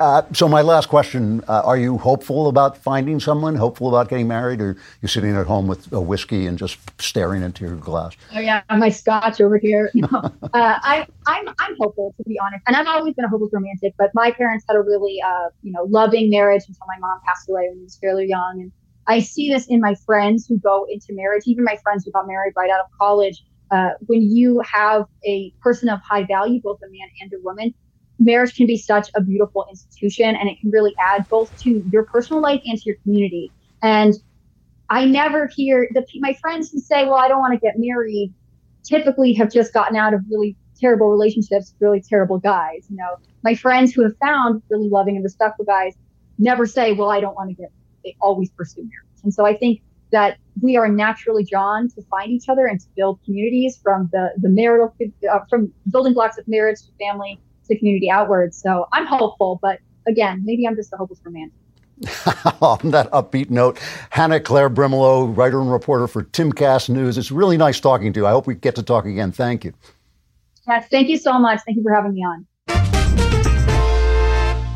[0.00, 3.54] Uh, so my last question: uh, Are you hopeful about finding someone?
[3.54, 7.42] Hopeful about getting married, or you sitting at home with a whiskey and just staring
[7.42, 8.16] into your glass?
[8.34, 9.90] Oh yeah, my scotch over here.
[9.98, 13.50] No, uh, I, I'm I'm hopeful to be honest, and I've always been a hopeless
[13.52, 13.94] romantic.
[13.98, 17.48] But my parents had a really uh, you know loving marriage until my mom passed
[17.48, 18.72] away when I was fairly young, and
[19.06, 22.26] I see this in my friends who go into marriage, even my friends who got
[22.26, 26.78] married right out of college uh, when you have a person of high value, both
[26.82, 27.74] a man and a woman,
[28.18, 32.04] marriage can be such a beautiful institution and it can really add both to your
[32.04, 33.52] personal life and to your community.
[33.82, 34.14] And
[34.90, 38.32] I never hear the my friends who say, "Well, I don't want to get married,"
[38.84, 42.86] typically have just gotten out of really terrible relationships, really terrible guys.
[42.88, 45.94] You know, my friends who have found really loving and respectful guys
[46.38, 47.70] never say, "Well, I don't want to get."
[48.02, 52.30] They always pursue marriage, and so I think that we are naturally drawn to find
[52.30, 54.94] each other and to build communities from the the marital
[55.30, 57.38] uh, from building blocks of marriage to family
[57.68, 58.60] to community outwards.
[58.60, 61.54] So I'm hopeful, but again, maybe I'm just a hopeless romantic.
[62.62, 63.78] On that upbeat note,
[64.10, 67.18] Hannah Claire Brimelow, writer and reporter for Timcast News.
[67.18, 68.26] It's really nice talking to you.
[68.26, 69.32] I hope we get to talk again.
[69.32, 69.74] Thank you.
[70.66, 71.60] Yes, thank you so much.
[71.66, 72.46] Thank you for having me on.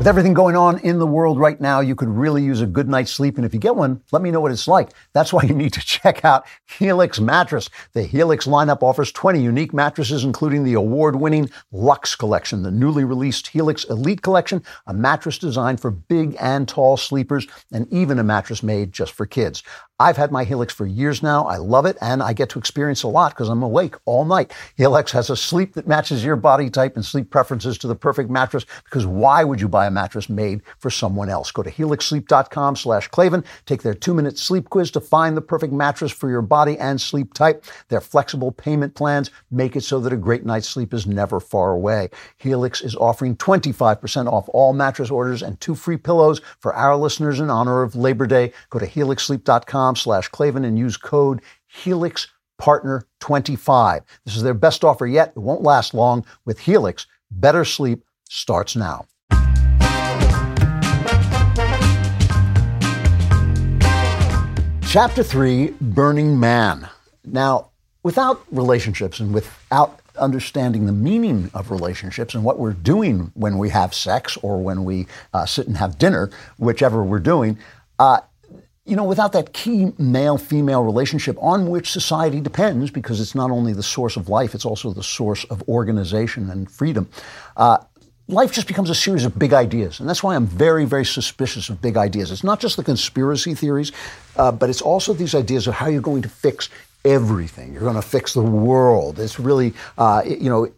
[0.03, 2.89] With everything going on in the world right now, you could really use a good
[2.89, 3.37] night's sleep.
[3.37, 4.89] And if you get one, let me know what it's like.
[5.13, 7.69] That's why you need to check out Helix Mattress.
[7.93, 13.05] The Helix lineup offers 20 unique mattresses, including the award winning Luxe Collection, the newly
[13.05, 18.25] released Helix Elite Collection, a mattress designed for big and tall sleepers, and even a
[18.25, 19.63] mattress made just for kids.
[20.03, 21.45] I've had my Helix for years now.
[21.45, 24.51] I love it, and I get to experience a lot because I'm awake all night.
[24.75, 28.29] Helix has a sleep that matches your body type and sleep preferences to the perfect
[28.29, 31.51] mattress because why would you buy a mattress made for someone else?
[31.51, 33.45] Go to helixsleep.com slash Klavan.
[33.65, 37.33] Take their two-minute sleep quiz to find the perfect mattress for your body and sleep
[37.33, 37.63] type.
[37.87, 41.71] Their flexible payment plans make it so that a great night's sleep is never far
[41.71, 42.09] away.
[42.39, 47.39] Helix is offering 25% off all mattress orders and two free pillows for our listeners
[47.39, 48.51] in honor of Labor Day.
[48.69, 52.27] Go to helixsleep.com slash Klavan and use code Helix
[52.57, 54.03] Partner 25.
[54.25, 55.33] This is their best offer yet.
[55.35, 56.25] It won't last long.
[56.45, 59.05] With Helix, better sleep starts now.
[64.87, 66.87] Chapter 3 Burning Man.
[67.25, 67.69] Now,
[68.03, 73.69] without relationships and without understanding the meaning of relationships and what we're doing when we
[73.69, 77.57] have sex or when we uh, sit and have dinner, whichever we're doing,
[77.97, 78.19] uh,
[78.85, 83.49] you know, without that key male female relationship on which society depends, because it's not
[83.49, 87.09] only the source of life, it's also the source of organization and freedom,
[87.55, 87.77] uh,
[88.27, 89.99] life just becomes a series of big ideas.
[89.99, 92.31] And that's why I'm very, very suspicious of big ideas.
[92.31, 93.91] It's not just the conspiracy theories,
[94.35, 96.69] uh, but it's also these ideas of how you're going to fix
[97.05, 97.73] everything.
[97.73, 99.19] You're going to fix the world.
[99.19, 100.71] It's really, uh, you know,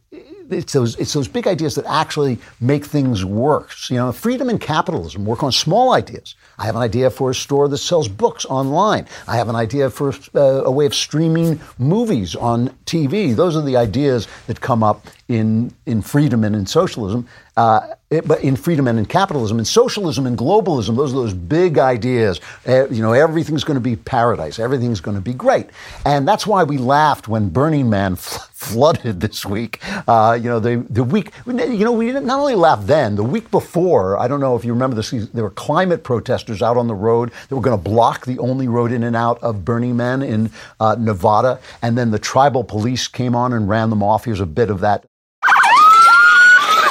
[0.49, 3.71] it's those it's those big ideas that actually make things work.
[3.89, 6.35] You know, freedom and capitalism work on small ideas.
[6.57, 9.07] I have an idea for a store that sells books online.
[9.27, 13.35] I have an idea for uh, a way of streaming movies on TV.
[13.35, 17.27] Those are the ideas that come up in in freedom and in socialism.
[17.57, 21.33] Uh, it, but in freedom and in capitalism, in socialism and globalism, those are those
[21.33, 22.41] big ideas.
[22.67, 24.59] Uh, you know, everything's going to be paradise.
[24.59, 25.67] Everything's going to be great,
[26.05, 29.79] and that's why we laughed when Burning Man fl- flooded this week.
[30.07, 31.31] Uh, you know, the the week.
[31.45, 33.15] You know, we didn't not only laughed then.
[33.15, 35.11] The week before, I don't know if you remember this.
[35.11, 38.67] There were climate protesters out on the road that were going to block the only
[38.67, 43.07] road in and out of Burning Man in uh, Nevada, and then the tribal police
[43.07, 44.25] came on and ran them off.
[44.25, 45.05] Here's a bit of that.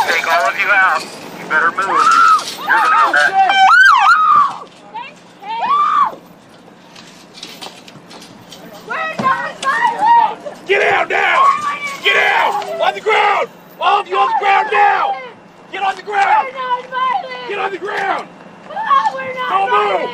[0.07, 1.03] Take all of you out.
[1.03, 1.87] You better move.
[2.57, 3.61] You're gonna go back.
[10.66, 11.45] Get out now!
[12.03, 12.80] Get out!
[12.80, 13.49] On the ground!
[13.85, 15.12] All of you on the ground now!
[15.70, 16.49] Get on the ground!
[16.49, 17.49] We're not violent!
[17.51, 18.28] Get on the ground!
[18.72, 20.09] Oh, we're not Don't move!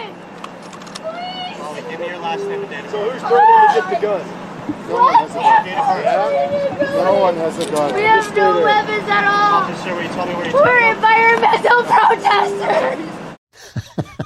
[1.54, 1.88] violent!
[1.88, 2.90] Give me your last name and date.
[2.90, 4.26] So who's threatening to get the gun?
[4.88, 5.62] No one has a gun.
[5.62, 6.98] Yeah?
[6.98, 7.94] No one has a gun.
[7.94, 8.64] We have no there.
[8.64, 9.62] weapons at all!
[9.62, 13.06] Officer, will you tell me where you We're environmental protesters!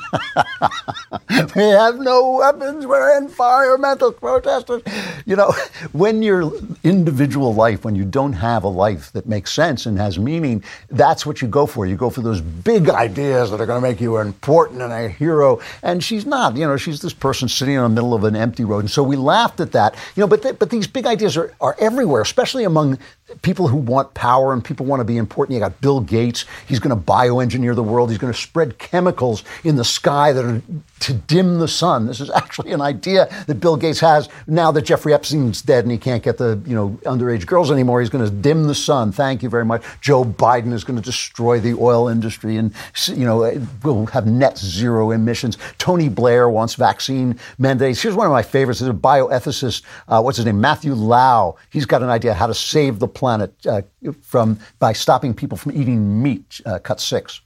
[1.57, 2.87] we have no weapons.
[2.87, 4.83] We're environmental protesters.
[5.27, 5.53] You know,
[5.93, 6.53] when your
[6.83, 11.27] individual life, when you don't have a life that makes sense and has meaning, that's
[11.27, 11.87] what you go for.
[11.87, 15.09] You go for those big ideas that are going to make you important and a
[15.09, 15.61] hero.
[15.83, 16.57] And she's not.
[16.57, 18.81] You know, she's this person sitting in the middle of an empty road.
[18.81, 19.95] And so we laughed at that.
[20.17, 22.99] You know, but th- but these big ideas are, are everywhere, especially among
[23.43, 25.55] people who want power and people want to be important.
[25.55, 26.45] You got Bill Gates.
[26.67, 28.11] He's going to bioengineer the world.
[28.11, 30.63] He's going to spread chemicals in the sky that are
[31.01, 32.07] to dim the sun.
[32.07, 35.93] This is actually an idea that Bill Gates has now that Jeffrey Epstein's dead and
[35.93, 38.01] he can't get the you know underage girls anymore.
[38.01, 39.13] He's going to dim the sun.
[39.13, 39.83] Thank you very much.
[40.01, 42.73] Joe Biden is going to destroy the oil industry and
[43.07, 45.59] you know we'll have net zero emissions.
[45.79, 48.03] Tony Blair wants vaccine mandates.
[48.03, 48.81] Here's one of my favorites.
[48.81, 49.83] There's a bioethicist.
[50.09, 50.61] Uh, what's his name?
[50.61, 51.57] Matthew Liao.
[51.71, 53.83] He's got an idea how to save the planet uh,
[54.21, 56.61] from by stopping people from eating meat.
[56.67, 57.41] Uh, cut six.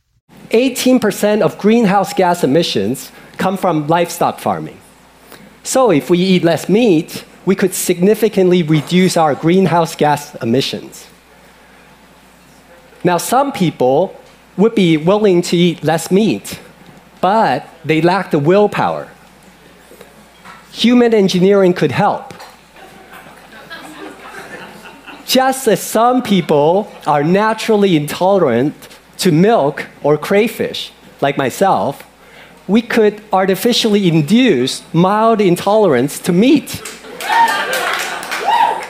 [0.51, 4.79] 18% of greenhouse gas emissions come from livestock farming.
[5.63, 11.07] So, if we eat less meat, we could significantly reduce our greenhouse gas emissions.
[13.05, 14.15] Now, some people
[14.57, 16.59] would be willing to eat less meat,
[17.21, 19.09] but they lack the willpower.
[20.73, 22.35] Human engineering could help.
[25.29, 28.75] Just as some people are naturally intolerant
[29.19, 32.03] to milk or crayfish, like myself,
[32.67, 36.81] we could artificially induce mild intolerance to meat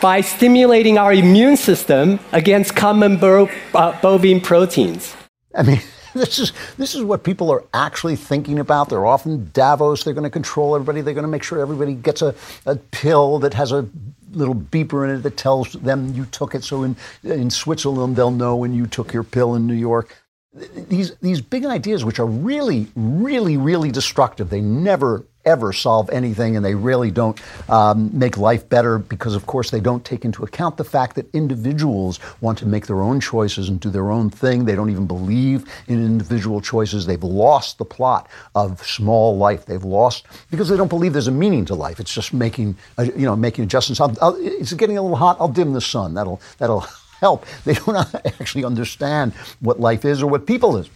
[0.00, 5.16] by stimulating our immune system against common bo- uh, bovine proteins.
[5.56, 5.80] I mean,
[6.14, 8.90] this is this is what people are actually thinking about.
[8.90, 10.04] They're often Davos.
[10.04, 11.00] They're going to control everybody.
[11.00, 12.32] They're going to make sure everybody gets a,
[12.64, 13.88] a pill that has a
[14.32, 16.64] little beeper in it that tells them you took it.
[16.64, 20.16] So in in Switzerland, they'll know when you took your pill in New York.
[20.54, 24.50] These these big ideas, which are really, really, really destructive.
[24.50, 27.40] They never ever solve anything, and they really don't
[27.70, 31.34] um, make life better because, of course, they don't take into account the fact that
[31.34, 34.64] individuals want to make their own choices and do their own thing.
[34.64, 37.06] They don't even believe in individual choices.
[37.06, 39.64] They've lost the plot of small life.
[39.64, 41.98] They've lost because they don't believe there's a meaning to life.
[41.98, 44.00] It's just making, uh, you know, making adjustments.
[44.00, 45.38] I'll, I'll, it's getting a little hot.
[45.40, 46.14] I'll dim the sun.
[46.14, 46.86] That'll that'll
[47.20, 47.46] help.
[47.64, 47.96] They don't
[48.40, 50.90] actually understand what life is or what people is.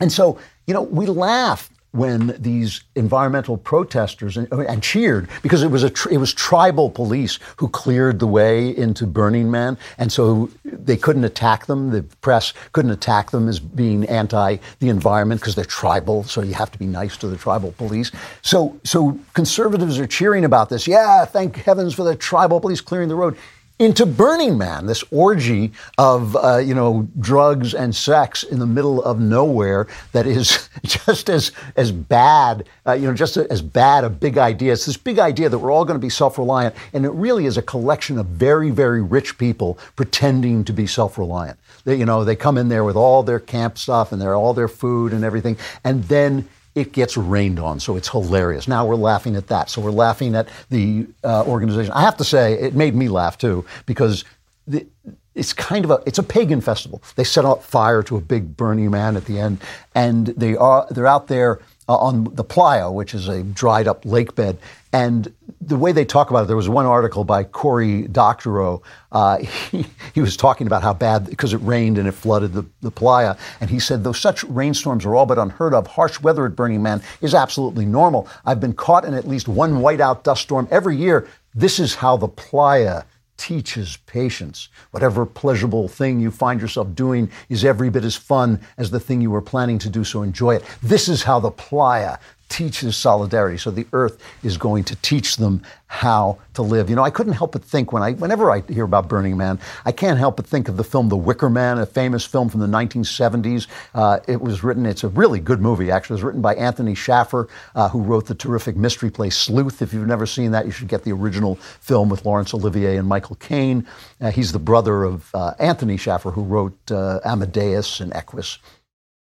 [0.00, 5.70] And so, you know, we laugh when these environmental protesters and, and cheered because it
[5.70, 10.50] was a it was tribal police who cleared the way into Burning Man, and so
[10.64, 11.90] they couldn't attack them.
[11.90, 16.24] The press couldn't attack them as being anti the environment because they're tribal.
[16.24, 18.10] So you have to be nice to the tribal police.
[18.42, 20.88] So so conservatives are cheering about this.
[20.88, 23.38] Yeah, thank heavens for the tribal police clearing the road
[23.78, 29.02] into Burning Man, this orgy of uh, you know drugs and sex in the middle
[29.02, 34.10] of nowhere that is just as as bad, uh, you know, just as bad a
[34.10, 34.72] big idea.
[34.72, 37.56] It's this big idea that we're all going to be self-reliant, and it really is
[37.56, 41.58] a collection of very very rich people pretending to be self-reliant.
[41.84, 44.54] They, you know, they come in there with all their camp stuff and their all
[44.54, 47.80] their food and everything, and then it gets rained on.
[47.80, 48.66] So it's hilarious.
[48.66, 49.70] Now we're laughing at that.
[49.70, 51.92] So we're laughing at the uh, organization.
[51.92, 54.24] I have to say, it made me laugh too because
[54.66, 54.86] the,
[55.34, 57.02] it's kind of a it's a pagan festival.
[57.16, 59.58] They set up fire to a big Burning Man at the end,
[59.94, 64.04] and they are they're out there uh, on the playa, which is a dried up
[64.04, 64.58] lake bed.
[64.92, 65.34] And
[65.66, 68.82] the way they talk about it, there was one article by Cory Doctorow.
[69.10, 69.38] Uh,
[69.70, 72.90] he, he was talking about how bad, because it rained and it flooded the, the
[72.90, 73.36] playa.
[73.60, 76.82] And he said, though such rainstorms are all but unheard of, harsh weather at Burning
[76.82, 78.28] Man is absolutely normal.
[78.44, 81.28] I've been caught in at least one whiteout dust storm every year.
[81.54, 83.02] This is how the playa
[83.36, 84.68] teaches patience.
[84.92, 89.20] Whatever pleasurable thing you find yourself doing is every bit as fun as the thing
[89.20, 90.64] you were planning to do, so enjoy it.
[90.82, 92.18] This is how the playa
[92.54, 93.58] teaches solidarity.
[93.58, 96.88] So the earth is going to teach them how to live.
[96.88, 99.58] You know, I couldn't help but think when I, whenever I hear about Burning Man,
[99.84, 102.60] I can't help but think of the film The Wicker Man, a famous film from
[102.60, 103.66] the 1970s.
[103.92, 106.14] Uh, it was written, it's a really good movie, actually.
[106.14, 109.82] It was written by Anthony Shaffer, uh, who wrote the terrific mystery play Sleuth.
[109.82, 113.08] If you've never seen that, you should get the original film with Laurence Olivier and
[113.08, 113.84] Michael Caine.
[114.20, 118.58] Uh, he's the brother of uh, Anthony Shaffer, who wrote uh, Amadeus and Equus.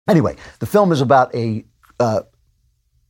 [0.10, 1.64] Anyway, the film is about a
[2.00, 2.22] uh,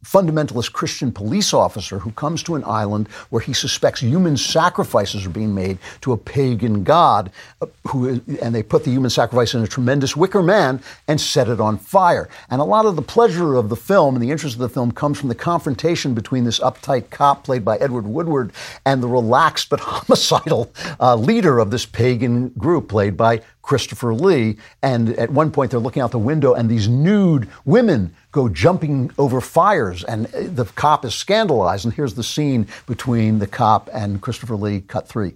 [0.06, 5.32] fundamentalist Christian police officer who comes to an island where he suspects human sacrifices are
[5.32, 7.32] being made to a pagan god,
[7.62, 11.50] uh, who and they put the human sacrifice in a tremendous wicker man and set
[11.50, 12.30] it on fire.
[12.50, 14.92] And a lot of the pleasure of the film and the interest of the film
[14.92, 18.52] comes from the confrontation between this uptight cop played by Edward Woodward
[18.86, 24.58] and the relaxed but homicidal uh, leader of this pagan group played by Christopher Lee.
[24.82, 29.10] And at one point, they're looking out the window, and these nude women go jumping
[29.18, 31.86] over fires, and uh, the cop is scandalized.
[31.86, 35.36] And here's the scene between the cop and Christopher Lee, cut three.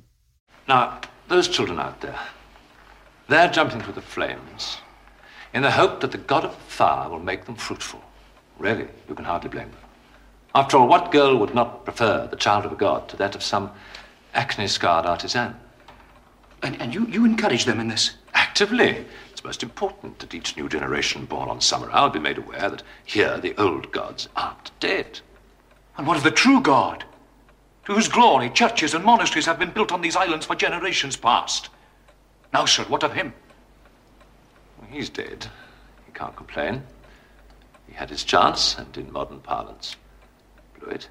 [0.68, 2.20] Now, those children out there,
[3.30, 4.80] they're jumping through the flames
[5.54, 8.04] in the hope that the god of fire will make them fruitful.
[8.58, 9.80] Really, you can hardly blame them.
[10.54, 13.41] After all, what girl would not prefer the child of a god to that of
[13.41, 13.72] some
[14.34, 15.56] acne scarred artisan?
[16.62, 18.18] And, and you, you encourage them in this?
[18.34, 19.06] Actively.
[19.40, 23.38] It's most important that each new generation born on Summerisle be made aware that here
[23.38, 25.22] the old gods aren't dead.
[25.96, 27.06] And what of the true God?
[27.86, 31.70] To whose glory churches and monasteries have been built on these islands for generations past.
[32.52, 33.34] Now, sir, what of him?
[34.78, 35.48] Well, he's dead.
[36.06, 36.84] He can't complain.
[37.88, 39.96] He had his chance, and in modern parlance,
[40.78, 41.08] blew it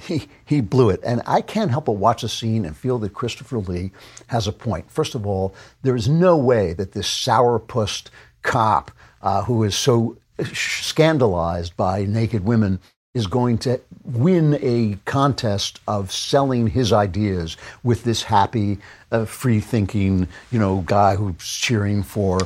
[0.00, 1.00] he, he blew it.
[1.04, 3.90] And I can't help but watch the scene and feel that Christopher Lee
[4.28, 4.90] has a point.
[4.90, 8.08] First of all, there is no way that this sourpussed
[8.42, 8.90] cop
[9.22, 10.16] uh, who is so
[10.54, 12.80] scandalized by naked women
[13.12, 18.78] is going to win a contest of selling his ideas with this happy,
[19.10, 22.38] uh, free-thinking, you know, guy who's cheering for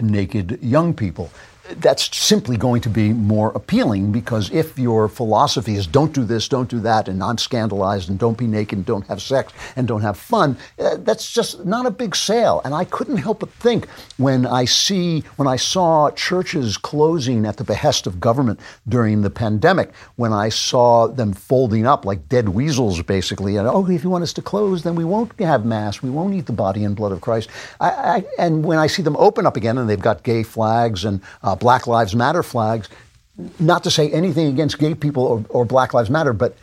[0.00, 1.30] naked young people
[1.76, 6.48] that's simply going to be more appealing because if your philosophy is don't do this,
[6.48, 9.88] don't do that, and not scandalized, and don't be naked, and don't have sex, and
[9.88, 12.60] don't have fun, uh, that's just not a big sale.
[12.64, 17.56] And I couldn't help but think when I see, when I saw churches closing at
[17.56, 22.48] the behest of government during the pandemic, when I saw them folding up like dead
[22.48, 26.02] weasels, basically, and oh, if you want us to close, then we won't have mass,
[26.02, 27.50] we won't eat the body and blood of Christ.
[27.80, 31.04] I, I, and when I see them open up again, and they've got gay flags
[31.04, 32.88] and uh, Black Lives Matter flags.
[33.58, 36.56] Not to say anything against gay people or, or Black Lives Matter, but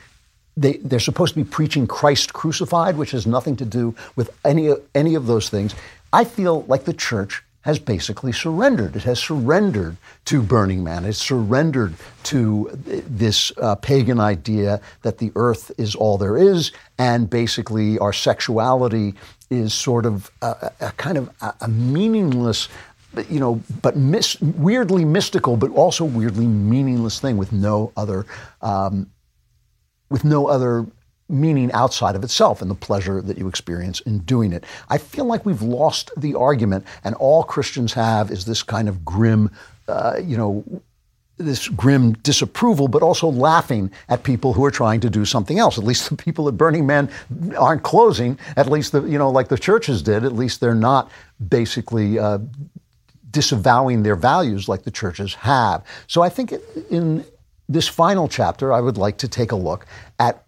[0.57, 4.73] they, they're supposed to be preaching Christ crucified, which has nothing to do with any,
[4.93, 5.75] any of those things.
[6.11, 8.95] I feel like the church has basically surrendered.
[8.95, 11.05] It has surrendered to Burning Man.
[11.05, 17.29] It's surrendered to this uh, pagan idea that the earth is all there is, and
[17.29, 19.13] basically our sexuality
[19.49, 22.67] is sort of a, a kind of a, a meaningless
[23.30, 28.26] you know, but mis- weirdly mystical, but also weirdly meaningless thing with no other,
[28.61, 29.09] um,
[30.09, 30.86] with no other
[31.30, 34.64] meaning outside of itself and the pleasure that you experience in doing it.
[34.89, 39.03] I feel like we've lost the argument, and all Christians have is this kind of
[39.03, 39.49] grim,
[39.88, 40.64] uh, you know,
[41.38, 45.78] this grim disapproval, but also laughing at people who are trying to do something else.
[45.78, 47.09] At least the people at Burning Man
[47.57, 48.38] aren't closing.
[48.55, 50.24] At least the you know like the churches did.
[50.24, 51.09] At least they're not
[51.49, 52.39] basically uh,
[53.34, 55.84] disavowing their values like the churches have.
[56.07, 56.53] So I think
[56.89, 57.25] in
[57.67, 59.86] this final chapter, I would like to take a look
[60.19, 60.45] at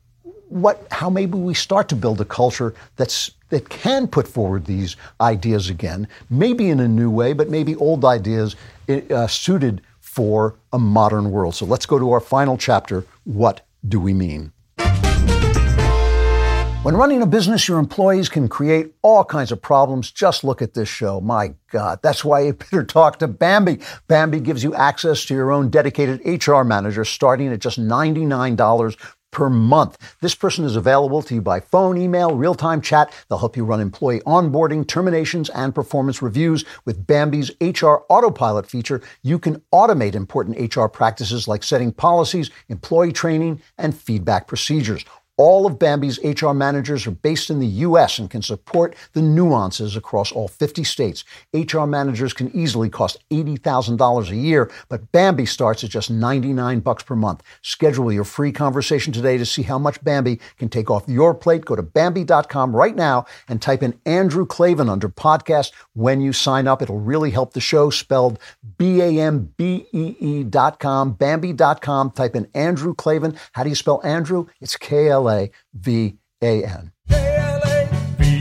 [0.48, 4.96] what, how maybe we start to build a culture that's that can put forward these
[5.22, 8.56] ideas again, maybe in a new way, but maybe old ideas
[8.90, 11.54] uh, suited for a modern world.
[11.54, 13.06] So let's go to our final chapter.
[13.24, 14.52] What do we mean?
[16.86, 20.12] When running a business, your employees can create all kinds of problems.
[20.12, 21.20] Just look at this show.
[21.20, 23.80] My God, that's why you better talk to Bambee.
[24.08, 28.96] Bambee gives you access to your own dedicated HR manager starting at just $99
[29.36, 29.98] per month.
[30.22, 33.12] This person is available to you by phone, email, real time chat.
[33.28, 36.64] They'll help you run employee onboarding, terminations, and performance reviews.
[36.86, 43.12] With Bambee's HR autopilot feature, you can automate important HR practices like setting policies, employee
[43.12, 45.04] training, and feedback procedures.
[45.38, 48.20] All of Bambee's HR managers are based in the U.S.
[48.20, 51.26] and can support the nuances across all 50 states.
[51.54, 57.04] HR managers can easily cost $80,000 a year, but Bambee starts at just 99 bucks
[57.04, 57.44] per month.
[57.62, 61.66] Schedule your free conversation today to see how much Bambee can take off your plate.
[61.66, 66.66] Go to Bambee.com right now and type in Andrew Klavan under podcast when you sign
[66.66, 66.82] up.
[66.82, 67.90] It'll really help the show.
[67.90, 68.40] Spelled
[68.78, 72.12] B-A-M-B-E-E dot com, Bambee.com.
[72.12, 73.38] Type in Andrew Klavan.
[73.52, 74.48] How do you spell Andrew?
[74.62, 76.92] It's K-L L A V A N.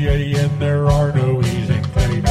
[0.06, 2.24] V-A-N, there are no in Klavan.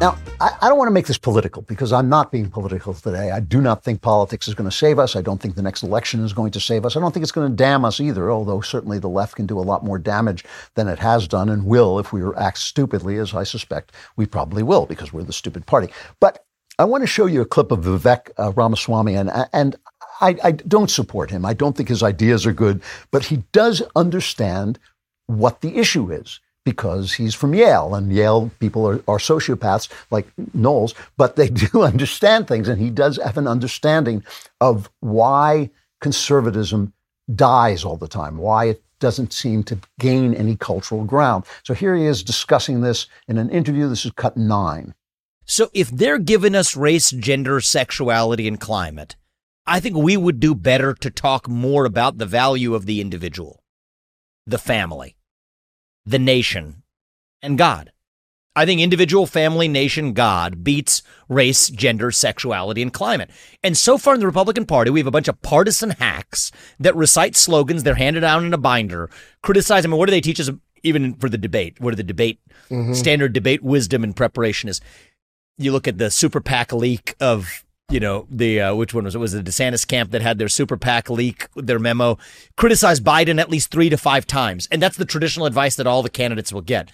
[0.00, 3.30] Now, I, I don't want to make this political because I'm not being political today.
[3.30, 5.14] I do not think politics is going to save us.
[5.14, 6.96] I don't think the next election is going to save us.
[6.96, 9.58] I don't think it's going to damn us either, although certainly the left can do
[9.58, 13.34] a lot more damage than it has done and will if we act stupidly, as
[13.34, 15.92] I suspect we probably will because we're the stupid party.
[16.18, 16.44] But
[16.78, 19.76] I want to show you a clip of Vivek uh, Ramaswamy, and and
[20.20, 21.44] I, I, don't support him.
[21.44, 24.78] I don't think his ideas are good, but he does understand
[25.26, 30.26] what the issue is because he's from Yale, and Yale people are, are sociopaths like
[30.54, 34.24] Knowles, but they do understand things, and he does have an understanding
[34.60, 35.70] of why
[36.00, 36.92] conservatism
[37.34, 41.44] dies all the time, why it doesn't seem to gain any cultural ground.
[41.64, 43.88] So here he is discussing this in an interview.
[43.88, 44.94] This is cut nine.
[45.44, 49.16] So if they're giving us race, gender, sexuality, and climate,
[49.66, 53.62] I think we would do better to talk more about the value of the individual,
[54.46, 55.16] the family,
[56.04, 56.82] the nation,
[57.42, 57.92] and God.
[58.54, 63.30] I think individual, family, nation, God beats race, gender, sexuality, and climate.
[63.62, 66.94] And so far in the Republican Party, we have a bunch of partisan hacks that
[66.94, 69.08] recite slogans they're handed out in a binder,
[69.42, 69.92] criticize them.
[69.92, 70.50] And what do they teach us
[70.82, 71.80] even for the debate?
[71.80, 72.92] What are the debate, mm-hmm.
[72.92, 74.82] standard debate wisdom and preparation is?
[75.62, 79.14] You look at the super PAC leak of you know the uh, which one was
[79.14, 82.18] it was the DeSantis camp that had their super PAC leak their memo
[82.56, 86.02] criticized Biden at least three to five times, and that's the traditional advice that all
[86.02, 86.90] the candidates will get.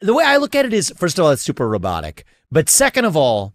[0.00, 3.04] The way I look at it is, first of all, it's super robotic, but second
[3.04, 3.54] of all,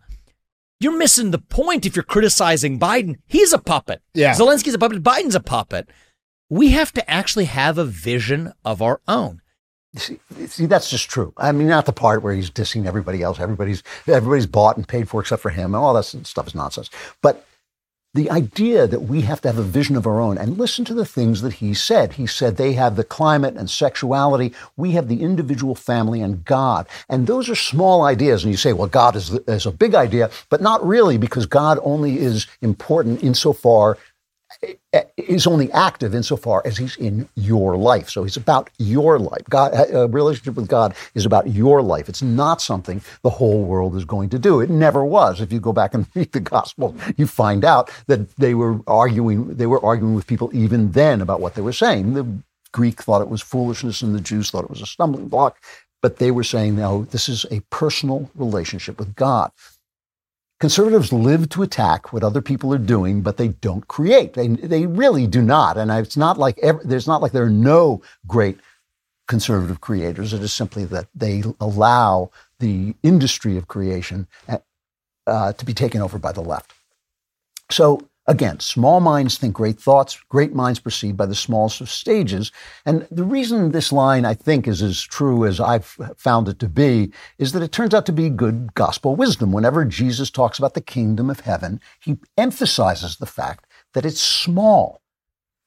[0.80, 3.18] you're missing the point if you're criticizing Biden.
[3.26, 4.02] He's a puppet.
[4.14, 5.04] Yeah, Zelensky's a puppet.
[5.04, 5.90] Biden's a puppet.
[6.50, 9.42] We have to actually have a vision of our own.
[9.98, 11.34] See, see, that's just true.
[11.38, 13.40] I mean, not the part where he's dissing everybody else.
[13.40, 16.90] Everybody's everybody's bought and paid for except for him, and all that stuff is nonsense.
[17.22, 17.46] But
[18.14, 20.94] the idea that we have to have a vision of our own and listen to
[20.94, 22.14] the things that he said.
[22.14, 24.54] He said they have the climate and sexuality.
[24.76, 26.88] We have the individual family and God.
[27.10, 28.44] And those are small ideas.
[28.44, 31.78] And you say, well, God is, is a big idea, but not really because God
[31.84, 34.00] only is important insofar
[34.64, 38.10] Eh, is only active insofar as he's in your life.
[38.10, 39.44] So he's about your life.
[39.50, 42.10] God, eh, a relationship with God is about your life.
[42.10, 44.62] It's not something the whole world is going to do.
[44.62, 45.42] It never was.
[45.42, 49.56] If you go back and read the gospel, you find out that they were arguing,
[49.56, 52.14] they were arguing with people even then about what they were saying.
[52.14, 52.28] The
[52.72, 55.58] Greek thought it was foolishness and the Jews thought it was a stumbling block.
[56.02, 59.52] But they were saying, no, this is a personal relationship with God.
[60.60, 64.34] Conservatives live to attack what other people are doing, but they don't create.
[64.34, 65.78] They, they really do not.
[65.78, 68.60] And it's not like there's not like there are no great
[69.28, 70.34] conservative creators.
[70.34, 74.28] It is simply that they allow the industry of creation
[75.28, 76.74] uh, to be taken over by the left.
[77.70, 82.52] So Again, small minds think great thoughts, great minds proceed by the smallest of stages.
[82.86, 86.68] And the reason this line, I think, is as true as I've found it to
[86.68, 89.54] be is that it turns out to be good gospel wisdom.
[89.54, 95.02] Whenever Jesus talks about the kingdom of heaven, he emphasizes the fact that it's small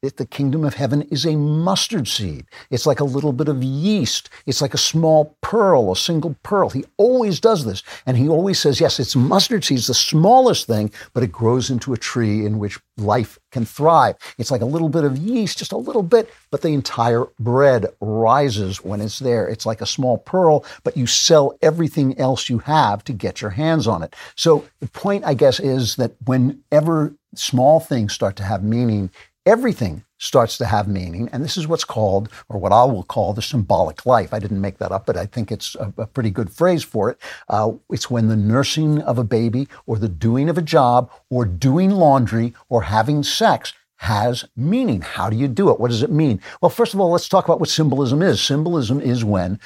[0.02, 2.46] that the kingdom of heaven is a mustard seed.
[2.70, 4.30] It's like a little bit of yeast.
[4.46, 6.70] It's like a small pearl, a single pearl.
[6.70, 7.82] He always does this.
[8.06, 9.80] And he always says, yes, it's mustard seed.
[9.80, 14.16] The smallest thing, but it grows into a tree in which life can thrive.
[14.38, 17.86] It's like a little bit of yeast, just a little bit, but the entire bread
[18.00, 19.48] rises when it's there.
[19.48, 23.50] It's like a small pearl, but you sell everything else you have to get your
[23.50, 24.14] hands on it.
[24.34, 29.10] So the point, I guess, is that whenever small things start to have meaning,
[29.50, 31.28] everything starts to have meaning.
[31.32, 34.32] And this is what's called, or what I will call, the symbolic life.
[34.32, 37.10] I didn't make that up, but I think it's a, a pretty good phrase for
[37.10, 37.18] it.
[37.48, 41.44] Uh, it's when the nursing of a baby, or the doing of a job, or
[41.44, 45.00] doing laundry, or having sex has meaning.
[45.00, 45.80] How do you do it?
[45.80, 46.40] What does it mean?
[46.60, 48.40] Well, first of all, let's talk about what symbolism is.
[48.40, 49.58] Symbolism is when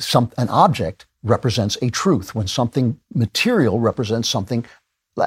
[0.00, 4.64] some, an object represents a truth, when something material represents something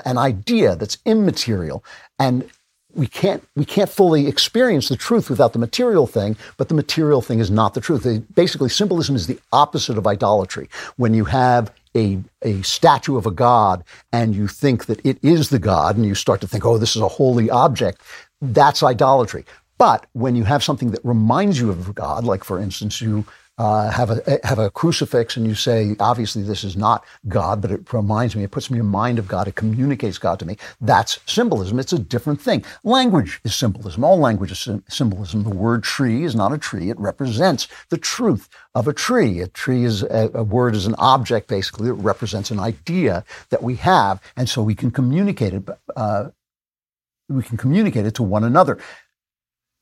[0.06, 1.84] an idea that's immaterial.
[2.18, 2.50] And
[2.96, 7.22] we can't we can't fully experience the truth without the material thing, but the material
[7.22, 8.06] thing is not the truth.
[8.36, 10.70] Basically, symbolism is the opposite of idolatry.
[10.98, 15.50] When you have a, a statue of a god and you think that it is
[15.50, 18.02] the god and you start to think, oh, this is a holy object,
[18.42, 19.46] that's idolatry.
[19.78, 23.26] But when you have something that reminds you of God, like for instance, you
[23.62, 27.70] uh, have a have a crucifix and you say, obviously this is not God, but
[27.70, 30.58] it reminds me, it puts me in mind of God, it communicates God to me.
[30.82, 31.78] That's symbolism.
[31.78, 32.66] It's a different thing.
[32.84, 34.04] Language is symbolism.
[34.04, 35.44] All language is symbolism.
[35.44, 36.90] The word tree is not a tree.
[36.90, 39.42] It represents the truth of a tree.
[39.42, 43.62] A tree is a, a word is an object basically that represents an idea that
[43.62, 45.70] we have, and so we can communicate it.
[45.96, 46.30] Uh,
[47.30, 48.80] we can communicate it to one another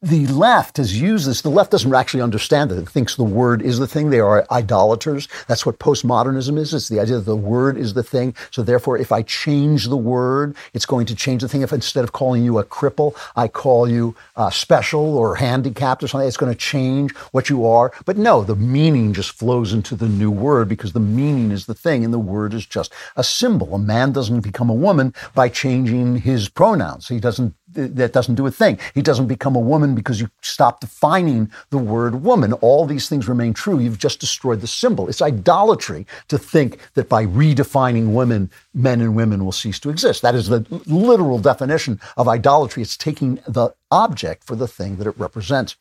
[0.01, 1.41] the left has used this.
[1.41, 2.77] The left doesn't actually understand it.
[2.77, 4.09] It thinks the word is the thing.
[4.09, 5.27] They are idolaters.
[5.47, 6.73] That's what postmodernism is.
[6.73, 8.33] It's the idea that the word is the thing.
[8.51, 11.63] So therefore, if I change the word, it's going to change the thing.
[11.63, 16.07] If instead of calling you a cripple, I call you uh, special or handicapped or
[16.07, 17.91] something, it's going to change what you are.
[18.05, 21.75] But no, the meaning just flows into the new word because the meaning is the
[21.75, 23.75] thing and the word is just a symbol.
[23.75, 27.09] A man doesn't become a woman by changing his pronouns.
[27.09, 28.79] He doesn't that doesn't do a thing.
[28.95, 32.53] He doesn't become a woman because you stop defining the word woman.
[32.53, 33.79] All these things remain true.
[33.79, 35.07] You've just destroyed the symbol.
[35.07, 40.21] It's idolatry to think that by redefining women, men and women will cease to exist.
[40.21, 42.83] That is the literal definition of idolatry.
[42.83, 45.75] It's taking the object for the thing that it represents.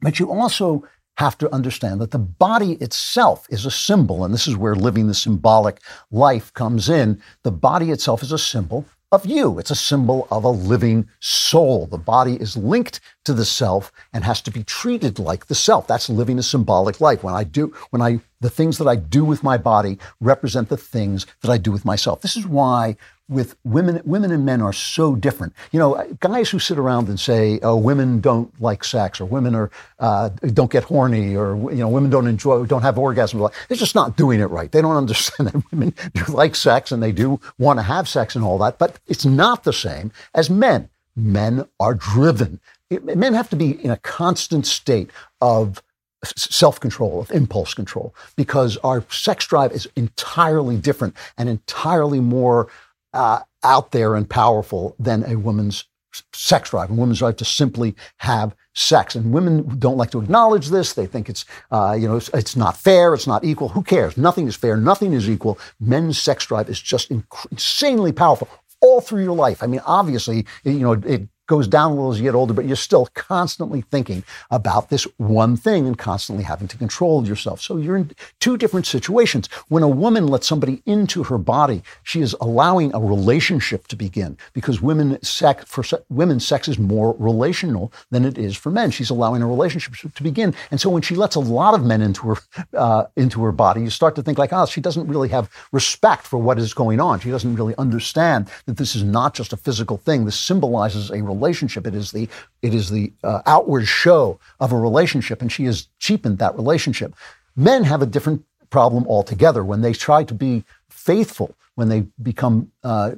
[0.00, 4.46] But you also have to understand that the body itself is a symbol, and this
[4.46, 5.80] is where living the symbolic
[6.12, 7.20] life comes in.
[7.42, 9.58] The body itself is a symbol of you.
[9.58, 11.86] It's a symbol of a living soul.
[11.86, 15.86] The body is linked to the self and has to be treated like the self.
[15.86, 17.22] That's living a symbolic life.
[17.22, 20.76] When I do, when I, the things that I do with my body represent the
[20.76, 22.20] things that I do with myself.
[22.20, 22.96] This is why
[23.28, 25.52] with women, women and men are so different.
[25.70, 29.54] You know, guys who sit around and say, "Oh, women don't like sex," or "Women
[29.54, 33.76] are uh, don't get horny," or you know, "Women don't enjoy, don't have orgasms." They're
[33.76, 34.72] just not doing it right.
[34.72, 38.34] They don't understand that women do like sex and they do want to have sex
[38.34, 40.88] and all that, but it's not the same as men.
[41.16, 42.60] Men are driven.
[42.90, 45.10] Men have to be in a constant state
[45.40, 45.82] of
[46.24, 52.68] self control, of impulse control, because our sex drive is entirely different and entirely more
[53.12, 55.84] uh, out there and powerful than a woman's
[56.32, 59.14] sex drive, a woman's drive to simply have sex.
[59.14, 60.92] And women don't like to acknowledge this.
[60.92, 63.14] They think it's, uh, you know, it's, it's, not fair.
[63.14, 63.68] It's not equal.
[63.68, 64.16] Who cares?
[64.16, 64.76] Nothing is fair.
[64.76, 65.58] Nothing is equal.
[65.80, 68.48] Men's sex drive is just inc- insanely powerful
[68.80, 69.62] all through your life.
[69.62, 72.66] I mean, obviously, you know, it goes down a little as you get older, but
[72.66, 77.60] you're still constantly thinking about this one thing and constantly having to control yourself.
[77.60, 79.48] So you're in two different situations.
[79.68, 84.36] When a woman lets somebody into her body, she is allowing a relationship to begin
[84.52, 88.90] because women sex for women sex is more relational than it is for men.
[88.90, 92.02] She's allowing a relationship to begin, and so when she lets a lot of men
[92.02, 92.36] into her
[92.74, 96.26] uh, into her body, you start to think like, oh, she doesn't really have respect
[96.26, 97.20] for what is going on.
[97.20, 100.26] She doesn't really understand that this is not just a physical thing.
[100.26, 101.86] This symbolizes a relationship relationship.
[101.86, 102.28] It is the
[102.62, 107.14] it is the uh, outward show of a relationship, and she has cheapened that relationship.
[107.56, 112.70] Men have a different problem altogether when they try to be faithful, when they become
[112.82, 113.12] uh,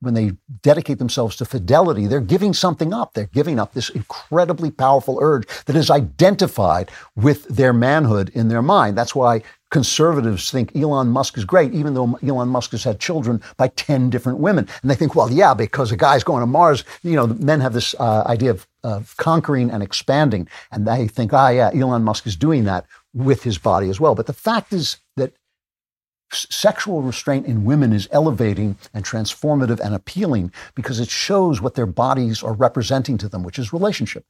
[0.00, 0.32] when they
[0.62, 3.14] dedicate themselves to fidelity, they're giving something up.
[3.14, 8.62] They're giving up this incredibly powerful urge that is identified with their manhood in their
[8.62, 8.98] mind.
[8.98, 13.40] That's why conservatives think Elon Musk is great, even though Elon Musk has had children
[13.56, 14.68] by 10 different women.
[14.82, 17.72] And they think, well, yeah, because a guy's going to Mars, you know, men have
[17.72, 20.48] this uh, idea of, of conquering and expanding.
[20.72, 24.14] And they think, ah, yeah, Elon Musk is doing that with his body as well.
[24.14, 25.32] But the fact is that
[26.32, 31.86] sexual restraint in women is elevating and transformative and appealing because it shows what their
[31.86, 34.24] bodies are representing to them, which is relationship.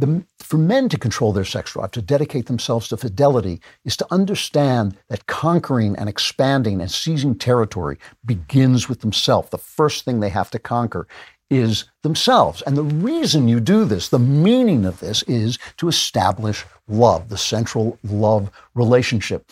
[0.00, 4.06] The, for men to control their sex drive, to dedicate themselves to fidelity, is to
[4.10, 9.50] understand that conquering and expanding and seizing territory begins with themselves.
[9.50, 11.06] The first thing they have to conquer
[11.50, 12.62] is themselves.
[12.62, 17.36] And the reason you do this, the meaning of this, is to establish love, the
[17.36, 19.50] central love relationship.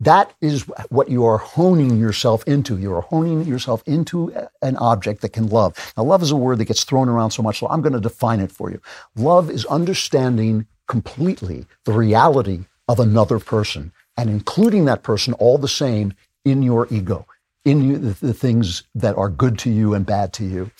[0.00, 2.76] That is what you are honing yourself into.
[2.76, 4.30] You are honing yourself into
[4.60, 5.74] an object that can love.
[5.96, 8.00] Now, love is a word that gets thrown around so much, so I'm going to
[8.00, 8.80] define it for you.
[9.16, 15.68] Love is understanding completely the reality of another person and including that person all the
[15.68, 17.26] same in your ego,
[17.64, 20.70] in you, the, the things that are good to you and bad to you.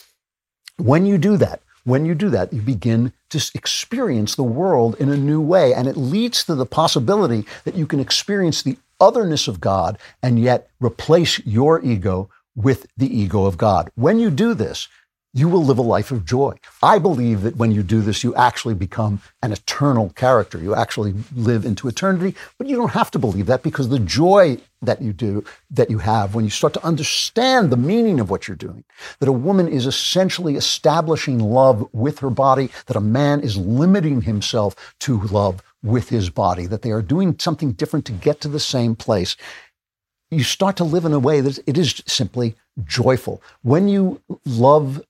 [0.76, 5.08] When you do that, when you do that, you begin to experience the world in
[5.08, 5.72] a new way.
[5.72, 10.38] And it leads to the possibility that you can experience the otherness of God and
[10.38, 13.90] yet replace your ego with the ego of God.
[13.94, 14.88] When you do this,
[15.36, 16.54] you will live a life of joy.
[16.82, 20.56] I believe that when you do this, you actually become an eternal character.
[20.56, 24.56] You actually live into eternity, but you don't have to believe that because the joy
[24.80, 28.48] that you do, that you have when you start to understand the meaning of what
[28.48, 28.84] you're doing,
[29.20, 34.22] that a woman is essentially establishing love with her body, that a man is limiting
[34.22, 38.48] himself to love with his body, that they are doing something different to get to
[38.48, 39.36] the same place.
[40.30, 43.42] You start to live in a way that it is simply joyful.
[43.62, 45.02] When you love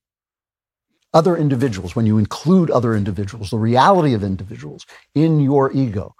[1.15, 6.15] other individuals, when you include other individuals, the reality of individuals in your ego,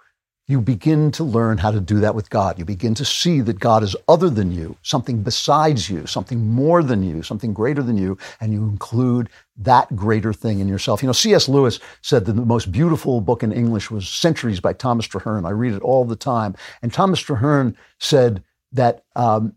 [0.49, 2.57] you begin to learn how to do that with God.
[2.57, 6.81] You begin to see that God is other than you, something besides you, something more
[6.81, 11.03] than you, something greater than you, and you include that greater thing in yourself.
[11.03, 11.49] You know, C.S.
[11.49, 15.45] Lewis said that the most beautiful book in English was Centuries by Thomas Traherne.
[15.45, 16.55] I read it all the time.
[16.81, 18.41] And Thomas Traherne said
[18.71, 19.53] that um,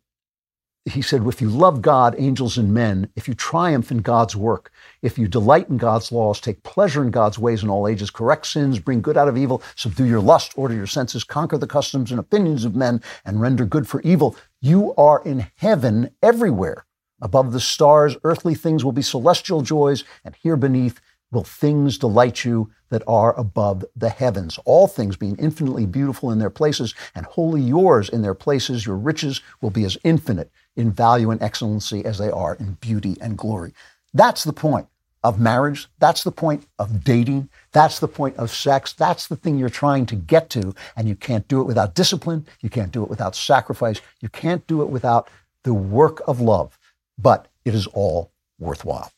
[0.86, 4.72] he said, if you love God, angels, and men, if you triumph in God's work,
[5.02, 8.46] if you delight in God's laws, take pleasure in God's ways in all ages, correct
[8.46, 12.10] sins, bring good out of evil, subdue your lust, order your senses, conquer the customs
[12.10, 16.84] and opinions of men, and render good for evil, you are in heaven everywhere.
[17.22, 21.00] Above the stars, earthly things will be celestial joys, and here beneath
[21.32, 24.58] will things delight you that are above the heavens.
[24.64, 28.96] All things being infinitely beautiful in their places and wholly yours in their places, your
[28.96, 33.38] riches will be as infinite in value and excellency as they are in beauty and
[33.38, 33.72] glory.
[34.12, 34.88] That's the point
[35.22, 35.88] of marriage.
[35.98, 37.48] That's the point of dating.
[37.72, 38.92] That's the point of sex.
[38.92, 40.74] That's the thing you're trying to get to.
[40.96, 42.46] And you can't do it without discipline.
[42.60, 44.00] You can't do it without sacrifice.
[44.20, 45.28] You can't do it without
[45.62, 46.78] the work of love.
[47.18, 49.12] But it is all worthwhile.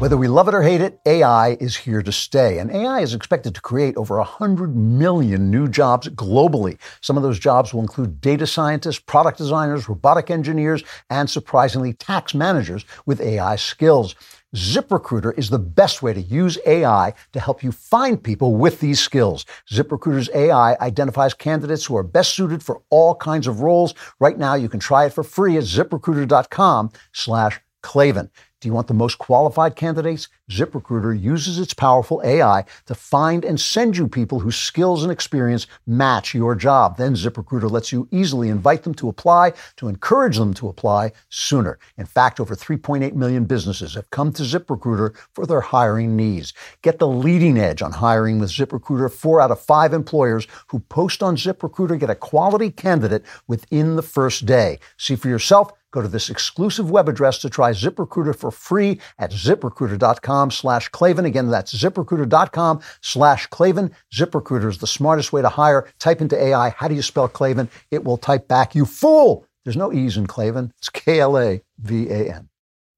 [0.00, 2.56] Whether we love it or hate it, AI is here to stay.
[2.56, 6.78] And AI is expected to create over 100 million new jobs globally.
[7.02, 12.32] Some of those jobs will include data scientists, product designers, robotic engineers, and surprisingly, tax
[12.32, 14.14] managers with AI skills.
[14.56, 19.00] ZipRecruiter is the best way to use AI to help you find people with these
[19.00, 19.44] skills.
[19.70, 23.92] ZipRecruiter's AI identifies candidates who are best suited for all kinds of roles.
[24.18, 28.30] Right now, you can try it for free at ziprecruiter.com slash Klavan.
[28.60, 30.28] Do you want the most qualified candidates?
[30.50, 35.66] ZipRecruiter uses its powerful AI to find and send you people whose skills and experience
[35.86, 36.98] match your job.
[36.98, 41.78] Then ZipRecruiter lets you easily invite them to apply to encourage them to apply sooner.
[41.96, 46.52] In fact, over 3.8 million businesses have come to ZipRecruiter for their hiring needs.
[46.82, 49.10] Get the leading edge on hiring with ZipRecruiter.
[49.10, 54.02] Four out of five employers who post on ZipRecruiter get a quality candidate within the
[54.02, 54.80] first day.
[54.98, 55.72] See for yourself.
[55.92, 61.24] Go to this exclusive web address to try ZipRecruiter for free at ziprecruiter.com slash Klavan.
[61.24, 63.90] Again, that's ziprecruiter.com slash Klavan.
[64.14, 65.88] ZipRecruiter is the smartest way to hire.
[65.98, 67.68] Type into AI, how do you spell Klavan?
[67.90, 69.46] It will type back, you fool!
[69.64, 70.72] There's no E's in Klavan.
[70.78, 72.48] It's K-L-A-V-A-N.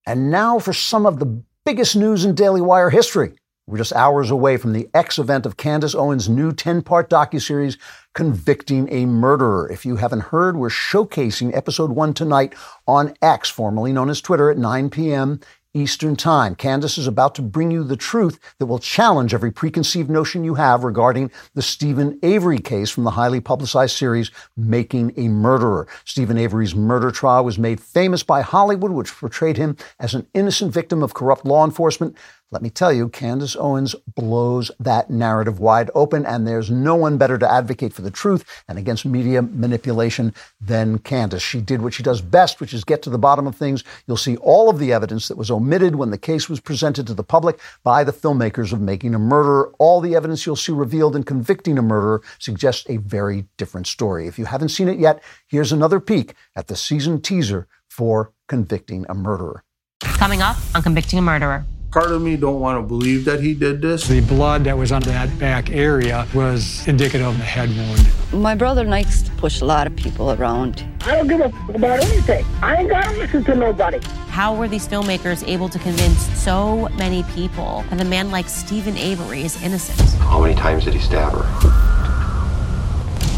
[0.07, 3.35] And now for some of the biggest news in Daily Wire history.
[3.69, 7.79] We're just hours away from the X event of Candace Owens' new 10 part docuseries,
[8.13, 9.71] Convicting a Murderer.
[9.71, 12.57] If you haven't heard, we're showcasing episode one tonight
[12.89, 15.39] on X, formerly known as Twitter, at 9 p.m.
[15.75, 16.57] Eastern Time.
[16.57, 20.55] Candace is about to bring you the truth that will challenge every preconceived notion you
[20.55, 25.87] have regarding the Steven Avery case from the highly publicized series Making a Murderer.
[26.05, 30.75] Steven Avery's murder trial was made famous by Hollywood, which portrayed him as an innocent
[30.75, 32.17] victim of corrupt law enforcement.
[32.53, 37.17] Let me tell you, Candace Owens blows that narrative wide open, and there's no one
[37.17, 41.43] better to advocate for the truth and against media manipulation than Candace.
[41.43, 43.85] She did what she does best, which is get to the bottom of things.
[44.07, 47.15] You'll see all of the evidence that was omitted when the case was presented to
[47.15, 49.73] the public by the filmmakers of Making a Murderer.
[49.79, 54.27] All the evidence you'll see revealed in Convicting a Murderer suggests a very different story.
[54.27, 59.07] If you haven't seen it yet, here's another peek at the season teaser for Convicting
[59.09, 59.65] a Murderer.
[60.01, 61.65] Coming up on Convicting a Murderer.
[61.93, 64.09] Part of me don't want to believe that he did this.
[64.09, 68.09] The blood that was on that back area was indicative of a head wound.
[68.33, 70.87] My brother likes to push a lot of people around.
[71.03, 72.47] I don't give a fuck about anything.
[72.63, 74.01] I ain't gotta listen to nobody.
[74.29, 78.97] How were these filmmakers able to convince so many people that a man like Steven
[78.97, 80.01] Avery is innocent?
[80.19, 81.45] How many times did he stab her?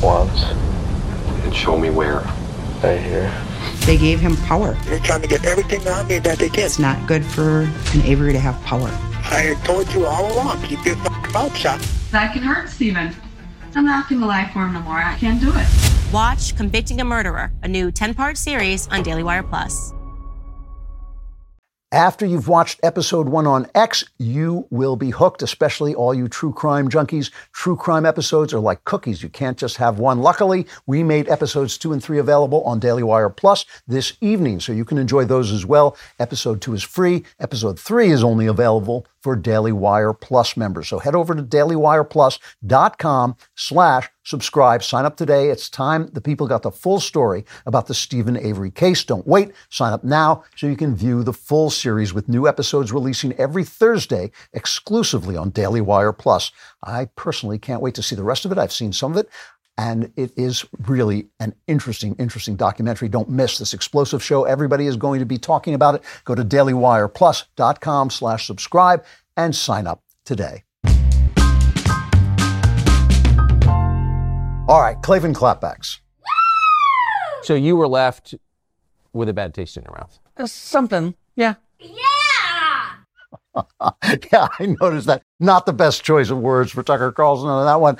[0.01, 0.45] Once.
[1.43, 2.23] And show me where.
[2.85, 3.33] Right here.
[3.87, 4.75] They gave him power.
[4.85, 6.67] They're trying to get everything on me that they can.
[6.67, 7.63] It's not good for
[7.95, 8.91] an Avery to have power.
[9.25, 10.97] I told you all along, keep your
[11.33, 11.81] mouth shut.
[12.11, 13.15] That can hurt, Steven.
[13.75, 14.99] I'm not gonna lie for him no more.
[14.99, 15.67] I can't do it.
[16.13, 19.95] Watch Convicting a Murderer, a new 10 part series on Daily Wire Plus.
[21.95, 26.53] After you've watched episode one on X, you will be hooked, especially all you true
[26.53, 27.31] crime junkies.
[27.53, 29.23] True crime episodes are like cookies.
[29.23, 30.19] You can't just have one.
[30.19, 34.73] Luckily, we made episodes two and three available on Daily Wire Plus this evening, so
[34.73, 35.97] you can enjoy those as well.
[36.19, 37.23] Episode two is free.
[37.39, 40.87] Episode three is only available for Daily Wire Plus members.
[40.87, 44.83] So head over to dailywireplus.com slash subscribe.
[44.83, 45.49] Sign up today.
[45.49, 49.03] It's time the people got the full story about the Steven Avery case.
[49.03, 49.53] Don't wait.
[49.71, 53.65] Sign up now so you can view the full series with new episodes releasing every
[53.65, 56.53] Thursday exclusively on Daily Wire Plus.
[56.83, 58.59] I personally can't wait to see the rest of it.
[58.59, 59.31] I've seen some of it.
[59.77, 63.09] And it is really an interesting, interesting documentary.
[63.09, 64.45] Don't miss this explosive show.
[64.45, 66.03] Everybody is going to be talking about it.
[66.25, 69.05] Go to dailywireplus.com slash subscribe
[69.37, 70.63] and sign up today.
[74.67, 75.99] All right, Klavan clapbacks.
[77.43, 78.35] So you were left
[79.13, 80.19] with a bad taste in your mouth.
[80.37, 81.55] Uh, something, yeah.
[81.79, 82.95] yeah,
[84.33, 85.23] yeah, I noticed that.
[85.39, 87.99] Not the best choice of words for Tucker Carlson on that one.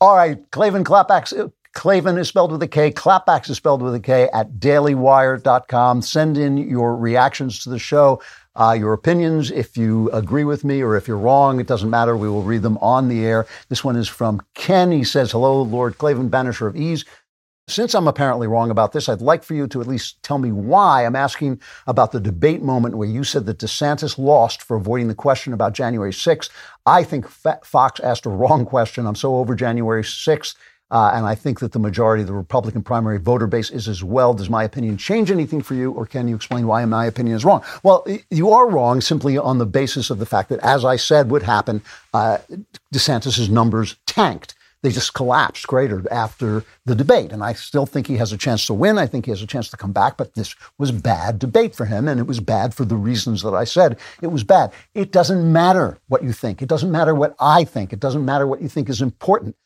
[0.00, 1.34] All right, Klavan clapbacks.
[1.74, 2.90] Klavan is spelled with a K.
[2.90, 6.00] Clapbacks is spelled with a K at dailywire.com.
[6.00, 8.22] Send in your reactions to the show,
[8.56, 9.50] uh, your opinions.
[9.50, 12.16] If you agree with me or if you're wrong, it doesn't matter.
[12.16, 13.46] We will read them on the air.
[13.68, 14.90] This one is from Ken.
[14.90, 17.04] He says, Hello, Lord Klavan, banisher of ease.
[17.70, 20.50] Since I'm apparently wrong about this, I'd like for you to at least tell me
[20.50, 25.06] why I'm asking about the debate moment where you said that DeSantis lost for avoiding
[25.06, 26.50] the question about January 6th.
[26.84, 29.06] I think Fox asked a wrong question.
[29.06, 30.56] I'm so over January 6th.
[30.90, 34.02] Uh, and I think that the majority of the Republican primary voter base is as
[34.02, 34.34] well.
[34.34, 37.44] Does my opinion change anything for you, or can you explain why my opinion is
[37.44, 37.62] wrong?
[37.84, 41.30] Well, you are wrong simply on the basis of the fact that, as I said
[41.30, 42.38] would happen, uh,
[42.92, 47.32] DeSantis's numbers tanked they just collapsed greater after the debate.
[47.32, 48.98] And I still think he has a chance to win.
[48.98, 51.84] I think he has a chance to come back, but this was bad debate for
[51.84, 52.08] him.
[52.08, 54.72] And it was bad for the reasons that I said it was bad.
[54.94, 56.62] It doesn't matter what you think.
[56.62, 57.92] It doesn't matter what I think.
[57.92, 59.56] It doesn't matter what you think is important.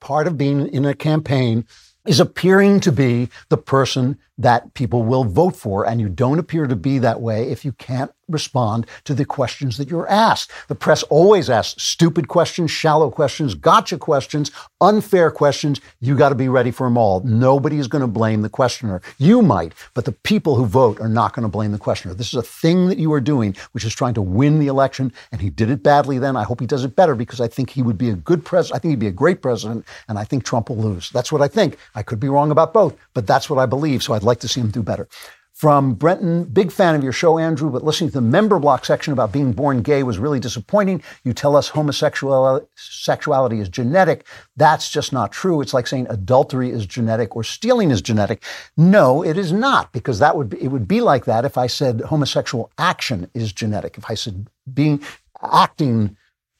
[0.00, 1.66] Part of being in a campaign
[2.06, 5.86] is appearing to be the person that people will vote for.
[5.86, 9.76] And you don't appear to be that way if you can't respond to the questions
[9.76, 10.50] that you're asked.
[10.68, 15.80] The press always asks stupid questions, shallow questions, gotcha questions, unfair questions.
[16.00, 17.20] You got to be ready for them all.
[17.20, 19.00] Nobody is going to blame the questioner.
[19.18, 22.14] You might, but the people who vote are not going to blame the questioner.
[22.14, 25.12] This is a thing that you are doing, which is trying to win the election.
[25.30, 26.36] And he did it badly then.
[26.36, 28.76] I hope he does it better because I think he would be a good president.
[28.76, 29.86] I think he'd be a great president.
[30.08, 31.10] And I think Trump will lose.
[31.10, 31.78] That's what I think.
[31.94, 34.02] I could be wrong about both, but that's what I believe.
[34.02, 35.08] So I'd like to see him do better.
[35.52, 39.14] From Brenton, big fan of your show, Andrew, but listening to the member block section
[39.14, 41.02] about being born gay was really disappointing.
[41.24, 44.26] You tell us homosexuality is genetic.
[44.56, 45.62] That's just not true.
[45.62, 48.42] It's like saying adultery is genetic or stealing is genetic.
[48.76, 51.68] No, it is not, because that would be, it would be like that if I
[51.68, 53.96] said homosexual action is genetic.
[53.96, 55.02] If I said being
[55.42, 56.18] acting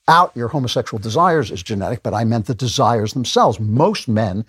[0.08, 3.60] out your homosexual desires is genetic, but I meant the desires themselves.
[3.60, 4.46] Most men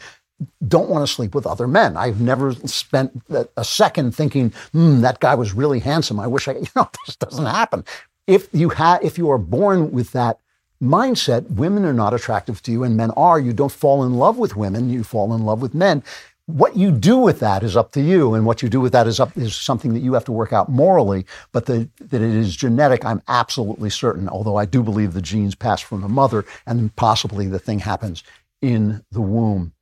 [0.67, 1.97] don't want to sleep with other men.
[1.97, 6.19] I've never spent a second thinking, hmm, that guy was really handsome.
[6.19, 7.83] I wish I, you know, this doesn't happen.
[8.27, 10.39] If you have, if you are born with that
[10.81, 13.39] mindset, women are not attractive to you and men are.
[13.39, 16.03] You don't fall in love with women, you fall in love with men.
[16.45, 19.05] What you do with that is up to you, and what you do with that
[19.05, 21.25] is up is something that you have to work out morally.
[21.51, 24.29] But the, that it is genetic, I'm absolutely certain.
[24.29, 28.23] Although I do believe the genes pass from the mother, and possibly the thing happens
[28.61, 29.73] in the womb.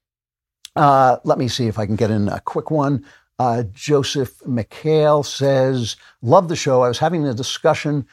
[0.76, 3.06] Uh, let me see if I can get in a quick one.
[3.40, 6.82] Uh, Joseph McHale says, "Love the show.
[6.82, 8.06] I was having a discussion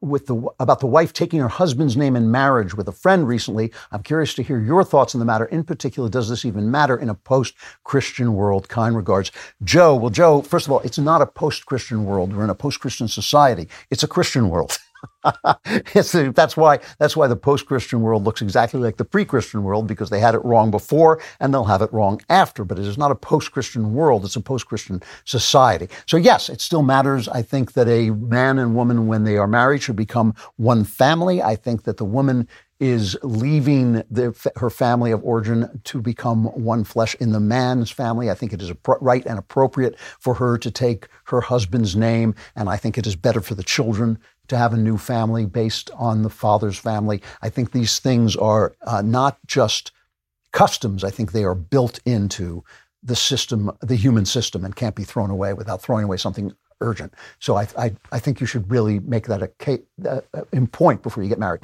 [0.00, 3.72] with the about the wife taking her husband's name in marriage with a friend recently.
[3.90, 5.46] I'm curious to hear your thoughts on the matter.
[5.46, 8.68] In particular, does this even matter in a post-Christian world?
[8.68, 9.32] Kind regards,
[9.62, 9.94] Joe.
[9.96, 12.34] Well, Joe, first of all, it's not a post-Christian world.
[12.34, 13.68] We're in a post-Christian society.
[13.90, 14.78] It's a Christian world."
[15.94, 20.20] that's why that's why the post-Christian world looks exactly like the pre-Christian world because they
[20.20, 22.64] had it wrong before and they'll have it wrong after.
[22.64, 25.88] But it is not a post-Christian world; it's a post-Christian society.
[26.06, 27.28] So yes, it still matters.
[27.28, 31.42] I think that a man and woman, when they are married, should become one family.
[31.42, 32.48] I think that the woman
[32.80, 38.30] is leaving the, her family of origin to become one flesh in the man's family.
[38.30, 42.68] I think it is right and appropriate for her to take her husband's name, and
[42.68, 44.18] I think it is better for the children
[44.48, 47.22] to have a new family based on the father's family.
[47.42, 49.92] I think these things are uh, not just
[50.52, 52.62] customs, I think they are built into
[53.02, 57.12] the system, the human system, and can't be thrown away without throwing away something urgent.
[57.38, 60.22] So I, I, I think you should really make that a, a,
[60.52, 61.62] a point before you get married.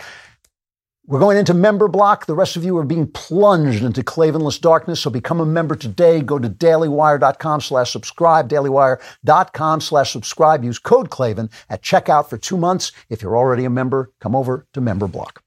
[1.10, 2.26] We're going into member block.
[2.26, 5.00] The rest of you are being plunged into Klavanless darkness.
[5.00, 6.20] So become a member today.
[6.20, 10.62] Go to dailywire.com slash subscribe, dailywire.com slash subscribe.
[10.62, 12.92] Use code Klavan at checkout for two months.
[13.08, 15.42] If you're already a member, come over to member block.